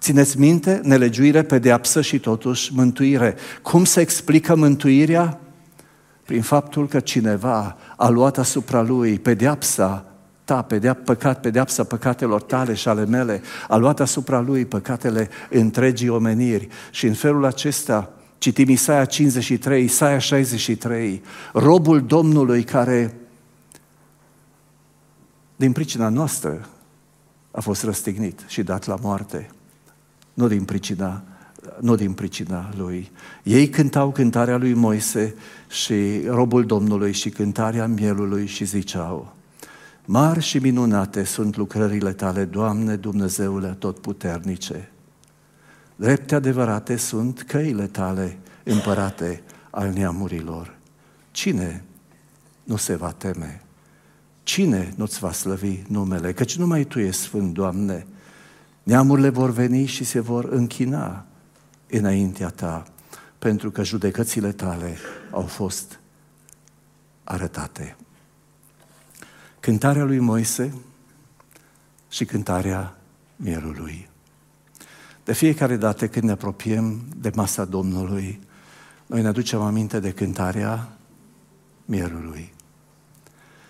Țineți 0.00 0.38
minte, 0.38 0.80
nelegiuire, 0.84 1.42
pedeapsă 1.42 2.00
și 2.00 2.18
totuși 2.18 2.72
mântuire. 2.74 3.36
Cum 3.62 3.84
se 3.84 4.00
explică 4.00 4.54
mântuirea? 4.54 5.40
Prin 6.24 6.42
faptul 6.42 6.88
că 6.88 7.00
cineva 7.00 7.76
a 7.96 8.08
luat 8.08 8.38
asupra 8.38 8.82
lui 8.82 9.18
pedeapsa 9.18 10.04
ta, 10.44 10.62
pedeap, 10.62 11.04
păcat, 11.04 11.40
pedeapsa 11.40 11.84
păcatelor 11.84 12.42
tale 12.42 12.74
și 12.74 12.88
ale 12.88 13.04
mele, 13.04 13.42
a 13.68 13.76
luat 13.76 14.00
asupra 14.00 14.40
lui 14.40 14.64
păcatele 14.64 15.28
întregii 15.50 16.08
omeniri 16.08 16.68
și 16.90 17.06
în 17.06 17.14
felul 17.14 17.44
acesta 17.44 18.10
Citim 18.38 18.68
Isaia 18.68 19.04
53, 19.04 19.84
Isaia 19.84 20.18
63, 20.18 21.22
robul 21.52 22.06
Domnului 22.06 22.62
care, 22.62 23.14
din 25.56 25.72
pricina 25.72 26.08
noastră, 26.08 26.68
a 27.50 27.60
fost 27.60 27.82
răstignit 27.82 28.44
și 28.46 28.62
dat 28.62 28.86
la 28.86 28.96
moarte, 29.00 29.50
nu 30.36 30.48
din 30.48 30.64
pricina, 30.64 31.22
nu 31.80 31.94
din 31.94 32.12
pricina 32.12 32.70
lui. 32.76 33.10
Ei 33.42 33.68
cântau 33.68 34.10
cântarea 34.10 34.56
lui 34.56 34.74
Moise 34.74 35.34
și 35.68 36.20
robul 36.26 36.66
Domnului 36.66 37.12
și 37.12 37.28
cântarea 37.28 37.86
mielului 37.86 38.46
și 38.46 38.64
ziceau, 38.64 39.34
Mari 40.04 40.40
și 40.40 40.58
minunate 40.58 41.24
sunt 41.24 41.56
lucrările 41.56 42.12
tale, 42.12 42.44
Doamne 42.44 42.96
Dumnezeule 42.96 43.76
Totputernice. 43.78 44.90
Drepte 45.96 46.34
adevărate 46.34 46.96
sunt 46.96 47.42
căile 47.42 47.86
tale, 47.86 48.38
împărate 48.64 49.42
al 49.70 49.90
neamurilor. 49.90 50.76
Cine 51.30 51.84
nu 52.64 52.76
se 52.76 52.94
va 52.94 53.12
teme? 53.12 53.62
Cine 54.42 54.92
nu-ți 54.96 55.18
va 55.18 55.32
slăvi 55.32 55.82
numele? 55.88 56.32
Căci 56.32 56.56
numai 56.56 56.84
Tu 56.84 56.98
ești 56.98 57.20
Sfânt, 57.20 57.54
Doamne. 57.54 58.06
Neamurile 58.86 59.28
vor 59.28 59.50
veni 59.50 59.86
și 59.86 60.04
se 60.04 60.20
vor 60.20 60.44
închina 60.44 61.26
înaintea 61.90 62.48
Ta, 62.48 62.86
pentru 63.38 63.70
că 63.70 63.82
judecățile 63.82 64.52
Tale 64.52 64.96
au 65.30 65.42
fost 65.42 66.00
arătate. 67.24 67.96
Cântarea 69.60 70.04
lui 70.04 70.18
Moise 70.18 70.74
și 72.08 72.24
cântarea 72.24 72.96
mielului. 73.36 74.08
De 75.24 75.32
fiecare 75.32 75.76
dată 75.76 76.08
când 76.08 76.24
ne 76.24 76.32
apropiem 76.32 77.04
de 77.16 77.30
masa 77.34 77.64
Domnului, 77.64 78.40
noi 79.06 79.22
ne 79.22 79.28
aducem 79.28 79.60
aminte 79.60 80.00
de 80.00 80.12
cântarea 80.12 80.88
mielului. 81.84 82.52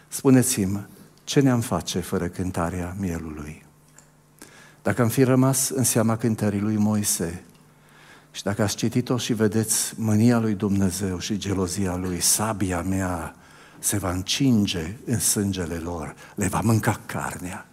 Spuneți-mi, 0.08 0.86
ce 1.24 1.40
ne-am 1.40 1.60
face 1.60 2.00
fără 2.00 2.28
cântarea 2.28 2.96
mielului? 2.98 3.65
Dacă 4.86 5.02
am 5.02 5.08
fi 5.08 5.22
rămas 5.22 5.68
în 5.68 5.84
seama 5.84 6.16
cântării 6.16 6.60
lui 6.60 6.76
Moise 6.76 7.42
și 8.30 8.42
dacă 8.42 8.62
ați 8.62 8.76
citit-o 8.76 9.16
și 9.16 9.32
vedeți 9.32 9.94
mânia 9.96 10.38
lui 10.38 10.54
Dumnezeu 10.54 11.18
și 11.18 11.38
gelozia 11.38 11.96
lui, 11.96 12.20
sabia 12.20 12.82
mea 12.82 13.34
se 13.78 13.98
va 13.98 14.10
încinge 14.10 14.96
în 15.04 15.18
sângele 15.18 15.74
lor, 15.74 16.14
le 16.34 16.46
va 16.46 16.60
mânca 16.60 17.00
carnea. 17.06 17.66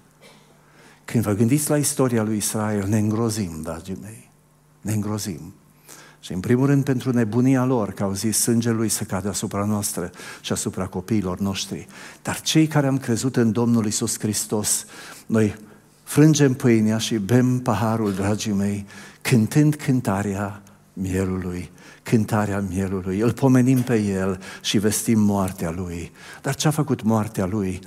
Când 1.05 1.23
vă 1.23 1.33
gândiți 1.33 1.69
la 1.69 1.77
istoria 1.77 2.23
lui 2.23 2.37
Israel, 2.37 2.87
ne 2.87 2.97
îngrozim, 2.97 3.61
dragii 3.61 3.97
mei, 4.01 4.31
ne 4.81 4.93
îngrozim. 4.93 5.53
Și 6.19 6.33
în 6.33 6.39
primul 6.39 6.65
rând 6.65 6.83
pentru 6.83 7.11
nebunia 7.11 7.65
lor, 7.65 7.91
că 7.91 8.03
au 8.03 8.13
zis 8.13 8.37
sângele 8.37 8.75
lui 8.75 8.89
să 8.89 9.03
cadă 9.03 9.29
asupra 9.29 9.65
noastră 9.65 10.11
și 10.41 10.51
asupra 10.51 10.85
copiilor 10.85 11.39
noștri. 11.39 11.87
Dar 12.21 12.41
cei 12.41 12.67
care 12.67 12.87
am 12.87 12.97
crezut 12.97 13.35
în 13.35 13.51
Domnul 13.51 13.85
Isus 13.85 14.19
Hristos, 14.19 14.85
noi 15.25 15.55
frângem 16.03 16.53
pâinea 16.53 16.97
și 16.97 17.15
bem 17.15 17.59
paharul, 17.59 18.13
dragii 18.13 18.53
mei, 18.53 18.85
cântând 19.21 19.75
cântarea 19.75 20.61
mielului, 20.93 21.71
cântarea 22.03 22.63
mielului. 22.69 23.19
Îl 23.19 23.31
pomenim 23.31 23.81
pe 23.81 24.01
el 24.01 24.39
și 24.61 24.77
vestim 24.77 25.19
moartea 25.19 25.71
lui. 25.71 26.11
Dar 26.41 26.55
ce 26.55 26.67
a 26.67 26.71
făcut 26.71 27.01
moartea 27.01 27.45
lui? 27.45 27.79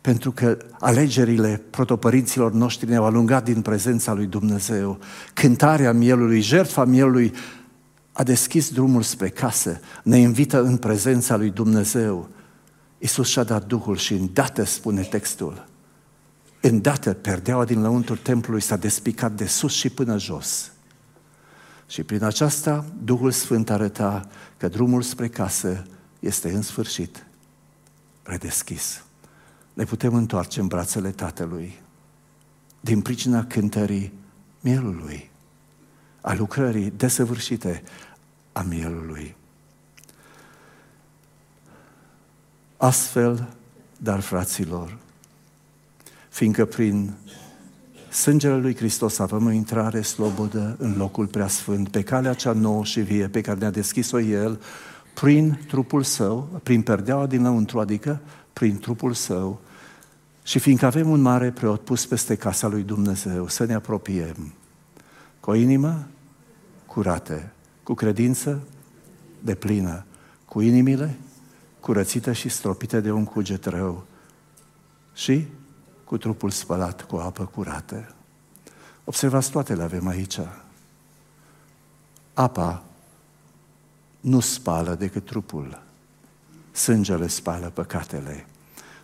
pentru 0.00 0.32
că 0.32 0.56
alegerile 0.80 1.62
protopărinților 1.70 2.52
noștri 2.52 2.88
ne-au 2.88 3.04
alungat 3.04 3.44
din 3.44 3.62
prezența 3.62 4.12
lui 4.12 4.26
Dumnezeu. 4.26 4.98
Cântarea 5.34 5.92
mielului, 5.92 6.40
jertfa 6.40 6.84
mielului 6.84 7.32
a 8.12 8.22
deschis 8.22 8.70
drumul 8.70 9.02
spre 9.02 9.28
casă, 9.28 9.80
ne 10.02 10.18
invită 10.18 10.62
în 10.62 10.76
prezența 10.76 11.36
lui 11.36 11.50
Dumnezeu. 11.50 12.28
Iisus 12.98 13.28
și-a 13.28 13.42
dat 13.42 13.64
Duhul 13.64 13.96
și 13.96 14.12
îndată 14.12 14.64
spune 14.64 15.02
textul. 15.02 15.67
Îndată 16.60 17.12
perdeaua 17.12 17.64
din 17.64 17.80
lăuntul 17.80 18.16
templului 18.16 18.60
s-a 18.60 18.76
despicat 18.76 19.32
de 19.32 19.46
sus 19.46 19.72
și 19.72 19.88
până 19.90 20.18
jos. 20.18 20.72
Și 21.88 22.02
prin 22.02 22.22
aceasta 22.22 22.84
Duhul 23.02 23.30
Sfânt 23.30 23.70
arăta 23.70 24.28
că 24.56 24.68
drumul 24.68 25.02
spre 25.02 25.28
casă 25.28 25.86
este 26.20 26.50
în 26.50 26.62
sfârșit 26.62 27.26
redeschis. 28.22 29.02
Ne 29.72 29.84
putem 29.84 30.14
întoarce 30.14 30.60
în 30.60 30.66
brațele 30.66 31.10
Tatălui 31.10 31.80
din 32.80 33.00
pricina 33.00 33.44
cântării 33.44 34.12
mielului, 34.60 35.30
a 36.20 36.34
lucrării 36.34 36.90
desăvârșite 36.90 37.82
a 38.52 38.62
mielului. 38.62 39.36
Astfel, 42.76 43.48
dar 43.96 44.20
fraților, 44.20 44.98
fiindcă 46.38 46.64
prin 46.64 47.14
sângele 48.10 48.56
lui 48.56 48.76
Hristos 48.76 49.18
avem 49.18 49.46
o 49.46 49.50
intrare 49.50 50.02
slobodă 50.02 50.76
în 50.78 50.94
locul 50.96 51.26
preasfânt, 51.26 51.88
pe 51.88 52.02
calea 52.02 52.34
cea 52.34 52.52
nouă 52.52 52.84
și 52.84 53.00
vie 53.00 53.28
pe 53.28 53.40
care 53.40 53.58
ne-a 53.58 53.70
deschis-o 53.70 54.20
El, 54.20 54.60
prin 55.14 55.60
trupul 55.66 56.02
Său, 56.02 56.60
prin 56.62 56.82
perdeaua 56.82 57.26
dinăuntru, 57.26 57.80
adică 57.80 58.20
prin 58.52 58.78
trupul 58.78 59.12
Său, 59.12 59.60
și 60.42 60.58
fiindcă 60.58 60.86
avem 60.86 61.10
un 61.10 61.20
mare 61.20 61.50
preot 61.50 61.80
pus 61.80 62.06
peste 62.06 62.34
casa 62.34 62.66
lui 62.66 62.82
Dumnezeu, 62.82 63.48
să 63.48 63.64
ne 63.64 63.74
apropiem 63.74 64.52
cu 65.40 65.50
o 65.50 65.54
inimă 65.54 66.06
curată, 66.86 67.52
cu 67.82 67.94
credință 67.94 68.60
de 69.40 69.54
plină, 69.54 70.04
cu 70.44 70.60
inimile 70.60 71.18
curățite 71.80 72.32
și 72.32 72.48
stropite 72.48 73.00
de 73.00 73.10
un 73.10 73.24
cuget 73.24 73.64
rău. 73.64 74.04
Și 75.14 75.46
cu 76.08 76.16
trupul 76.16 76.50
spălat 76.50 77.02
cu 77.02 77.16
apă 77.16 77.44
curată. 77.44 78.14
Observați, 79.04 79.50
toate 79.50 79.74
le 79.74 79.82
avem 79.82 80.06
aici. 80.06 80.38
Apa 82.34 82.82
nu 84.20 84.40
spală 84.40 84.94
decât 84.94 85.24
trupul. 85.24 85.82
Sângele 86.72 87.26
spală 87.26 87.70
păcatele. 87.74 88.46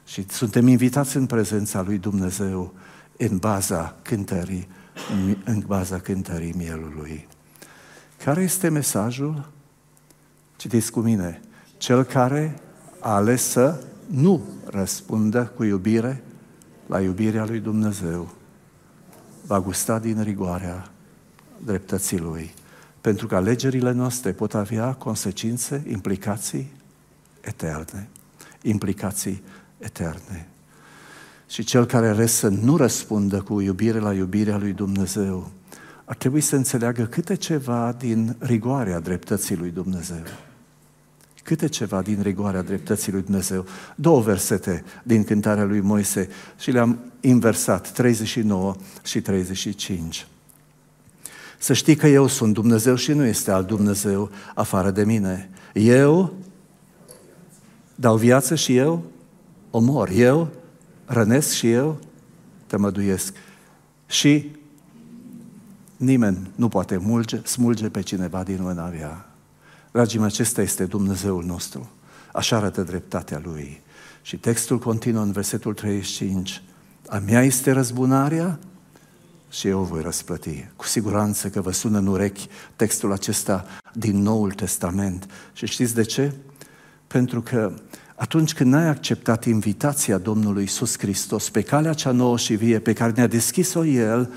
Și 0.06 0.28
suntem 0.28 0.66
invitați 0.66 1.16
în 1.16 1.26
prezența 1.26 1.82
lui 1.82 1.98
Dumnezeu 1.98 2.74
în 3.16 3.36
baza 3.36 3.96
cântării, 4.02 4.68
în 5.44 5.62
baza 5.66 5.98
cântării 5.98 6.52
mielului. 6.56 7.28
Care 8.24 8.42
este 8.42 8.68
mesajul? 8.68 9.50
Citiți 10.56 10.90
cu 10.90 11.00
mine. 11.00 11.40
Cel 11.76 12.02
care 12.02 12.60
a 13.00 13.14
ales 13.14 13.42
să 13.42 13.84
nu 14.06 14.42
răspundă 14.70 15.52
cu 15.56 15.64
iubire 15.64 16.22
la 16.94 17.00
iubirea 17.00 17.44
lui 17.44 17.60
Dumnezeu 17.60 18.28
va 19.46 19.60
gusta 19.60 19.98
din 19.98 20.22
rigoarea 20.22 20.90
dreptății 21.64 22.18
lui. 22.18 22.54
Pentru 23.00 23.26
că 23.26 23.34
alegerile 23.34 23.92
noastre 23.92 24.32
pot 24.32 24.54
avea 24.54 24.92
consecințe, 24.92 25.84
implicații 25.88 26.72
eterne. 27.40 28.08
Implicații 28.62 29.42
eterne. 29.78 30.48
Și 31.48 31.64
cel 31.64 31.84
care 31.84 32.08
are 32.08 32.26
să 32.26 32.48
nu 32.48 32.76
răspundă 32.76 33.40
cu 33.40 33.60
iubire 33.60 33.98
la 33.98 34.12
iubirea 34.12 34.56
lui 34.56 34.72
Dumnezeu, 34.72 35.50
ar 36.04 36.16
trebui 36.16 36.40
să 36.40 36.56
înțeleagă 36.56 37.04
câte 37.04 37.34
ceva 37.34 37.92
din 37.98 38.36
rigoarea 38.38 39.00
dreptății 39.00 39.56
lui 39.56 39.70
Dumnezeu. 39.70 40.22
Câte 41.44 41.68
ceva 41.68 42.02
din 42.02 42.22
rigoarea 42.22 42.62
dreptății 42.62 43.12
lui 43.12 43.22
Dumnezeu. 43.22 43.66
Două 43.94 44.20
versete 44.20 44.84
din 45.02 45.24
cântarea 45.24 45.64
lui 45.64 45.80
Moise 45.80 46.28
și 46.58 46.70
le-am 46.70 46.98
inversat, 47.20 47.92
39 47.92 48.74
și 49.02 49.20
35. 49.20 50.26
Să 51.58 51.72
știi 51.72 51.96
că 51.96 52.06
eu 52.06 52.26
sunt 52.26 52.54
Dumnezeu 52.54 52.94
și 52.94 53.12
nu 53.12 53.24
este 53.24 53.50
alt 53.50 53.66
Dumnezeu 53.66 54.30
afară 54.54 54.90
de 54.90 55.04
mine. 55.04 55.50
Eu 55.72 56.32
dau 57.94 58.16
viață 58.16 58.54
și 58.54 58.76
eu 58.76 59.02
omor. 59.70 60.08
Eu 60.08 60.48
rănesc 61.04 61.52
și 61.52 61.70
eu 61.70 61.98
tămăduiesc. 62.66 63.34
Și 64.06 64.50
nimeni 65.96 66.50
nu 66.54 66.68
poate 66.68 66.96
mulge, 66.96 67.40
smulge 67.44 67.88
pe 67.88 68.00
cineva 68.00 68.42
din 68.42 68.58
mâna 68.60 68.88
mea. 68.88 69.33
Dragii 69.94 70.18
mei, 70.18 70.28
acesta 70.28 70.62
este 70.62 70.84
Dumnezeul 70.84 71.44
nostru. 71.44 71.90
Așa 72.32 72.56
arată 72.56 72.82
dreptatea 72.82 73.40
Lui. 73.44 73.80
Și 74.22 74.36
textul 74.36 74.78
continuă 74.78 75.22
în 75.22 75.32
versetul 75.32 75.74
35. 75.74 76.62
A 77.08 77.18
mea 77.18 77.42
este 77.42 77.70
răzbunarea 77.70 78.58
și 79.50 79.68
eu 79.68 79.82
voi 79.82 80.02
răsplăti. 80.02 80.68
Cu 80.76 80.84
siguranță 80.86 81.48
că 81.48 81.60
vă 81.60 81.70
sună 81.70 81.98
în 81.98 82.06
urechi 82.06 82.48
textul 82.76 83.12
acesta 83.12 83.66
din 83.92 84.22
Noul 84.22 84.52
Testament. 84.52 85.28
Și 85.52 85.66
știți 85.66 85.94
de 85.94 86.02
ce? 86.02 86.32
Pentru 87.06 87.40
că 87.40 87.72
atunci 88.14 88.54
când 88.54 88.72
n-ai 88.72 88.88
acceptat 88.88 89.44
invitația 89.44 90.18
Domnului 90.18 90.62
Iisus 90.62 90.98
Hristos 90.98 91.50
pe 91.50 91.62
calea 91.62 91.92
cea 91.92 92.10
nouă 92.10 92.38
și 92.38 92.54
vie 92.54 92.78
pe 92.78 92.92
care 92.92 93.12
ne-a 93.16 93.26
deschis-o 93.26 93.84
El, 93.84 94.32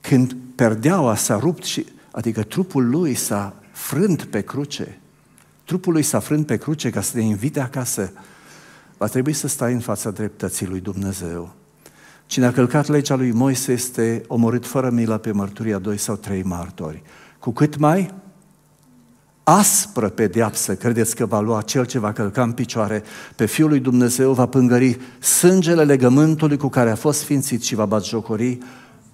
când 0.00 0.36
perdeaua 0.54 1.14
s-a 1.16 1.38
rupt 1.38 1.62
și, 1.62 1.86
adică 2.10 2.42
trupul 2.42 2.88
lui 2.88 3.14
s-a 3.14 3.60
frânt 3.76 4.24
pe 4.24 4.40
cruce, 4.40 5.00
trupul 5.64 5.92
lui 5.92 6.02
s-a 6.02 6.18
frânt 6.18 6.46
pe 6.46 6.56
cruce 6.56 6.90
ca 6.90 7.00
să 7.00 7.12
te 7.12 7.20
invite 7.20 7.60
acasă, 7.60 8.12
va 8.96 9.06
trebui 9.06 9.32
să 9.32 9.48
stai 9.48 9.72
în 9.72 9.80
fața 9.80 10.10
dreptății 10.10 10.66
lui 10.66 10.80
Dumnezeu. 10.80 11.54
Cine 12.26 12.46
a 12.46 12.52
călcat 12.52 12.86
legea 12.86 13.14
lui 13.14 13.32
Moise 13.32 13.72
este 13.72 14.22
omorât 14.26 14.66
fără 14.66 14.90
milă 14.90 15.18
pe 15.18 15.32
mărturia 15.32 15.78
doi 15.78 15.96
sau 15.96 16.16
trei 16.16 16.42
martori. 16.42 17.02
Cu 17.38 17.50
cât 17.50 17.76
mai 17.76 18.14
aspră 19.42 20.08
pedeapsă, 20.08 20.74
credeți 20.74 21.16
că 21.16 21.26
va 21.26 21.40
lua 21.40 21.62
cel 21.62 21.86
ce 21.86 21.98
va 21.98 22.12
călca 22.12 22.42
în 22.42 22.52
picioare 22.52 23.02
pe 23.36 23.46
Fiul 23.46 23.68
lui 23.68 23.80
Dumnezeu, 23.80 24.32
va 24.32 24.46
pângări 24.46 24.98
sângele 25.18 25.84
legământului 25.84 26.56
cu 26.56 26.68
care 26.68 26.90
a 26.90 26.96
fost 26.96 27.18
sfințit 27.18 27.62
și 27.62 27.74
va 27.74 27.86
batjocori 27.86 28.58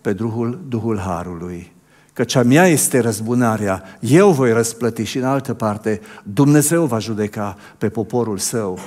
pe 0.00 0.12
Duhul, 0.12 0.64
Duhul 0.68 0.98
Harului. 0.98 1.71
Că 2.12 2.24
cea 2.24 2.42
mea 2.42 2.66
este 2.66 2.98
răzbunarea, 2.98 3.82
eu 4.00 4.32
voi 4.32 4.52
răsplăti 4.52 5.02
și 5.02 5.18
în 5.18 5.24
altă 5.24 5.54
parte 5.54 6.00
Dumnezeu 6.22 6.86
va 6.86 6.98
judeca 6.98 7.56
pe 7.78 7.88
poporul 7.88 8.38
său. 8.38 8.78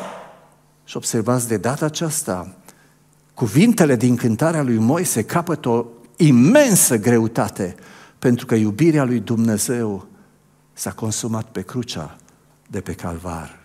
Și 0.84 0.98
observați 0.98 1.48
de 1.48 1.58
data 1.58 1.86
aceasta, 1.86 2.56
cuvintele 3.34 3.96
din 3.96 4.16
cântarea 4.16 4.64
lui 4.64 4.78
Moise 4.78 5.24
capătă 5.24 5.70
o 5.70 5.86
imensă 6.18 6.98
greutate, 6.98 7.76
pentru 8.20 8.46
că 8.46 8.56
iubirea 8.56 9.04
lui 9.04 9.20
Dumnezeu 9.20 10.08
s-a 10.74 10.92
consumat 10.92 11.46
pe 11.46 11.62
crucea 11.62 12.16
de 12.68 12.82
pe 12.82 12.94
calvar. 12.94 13.65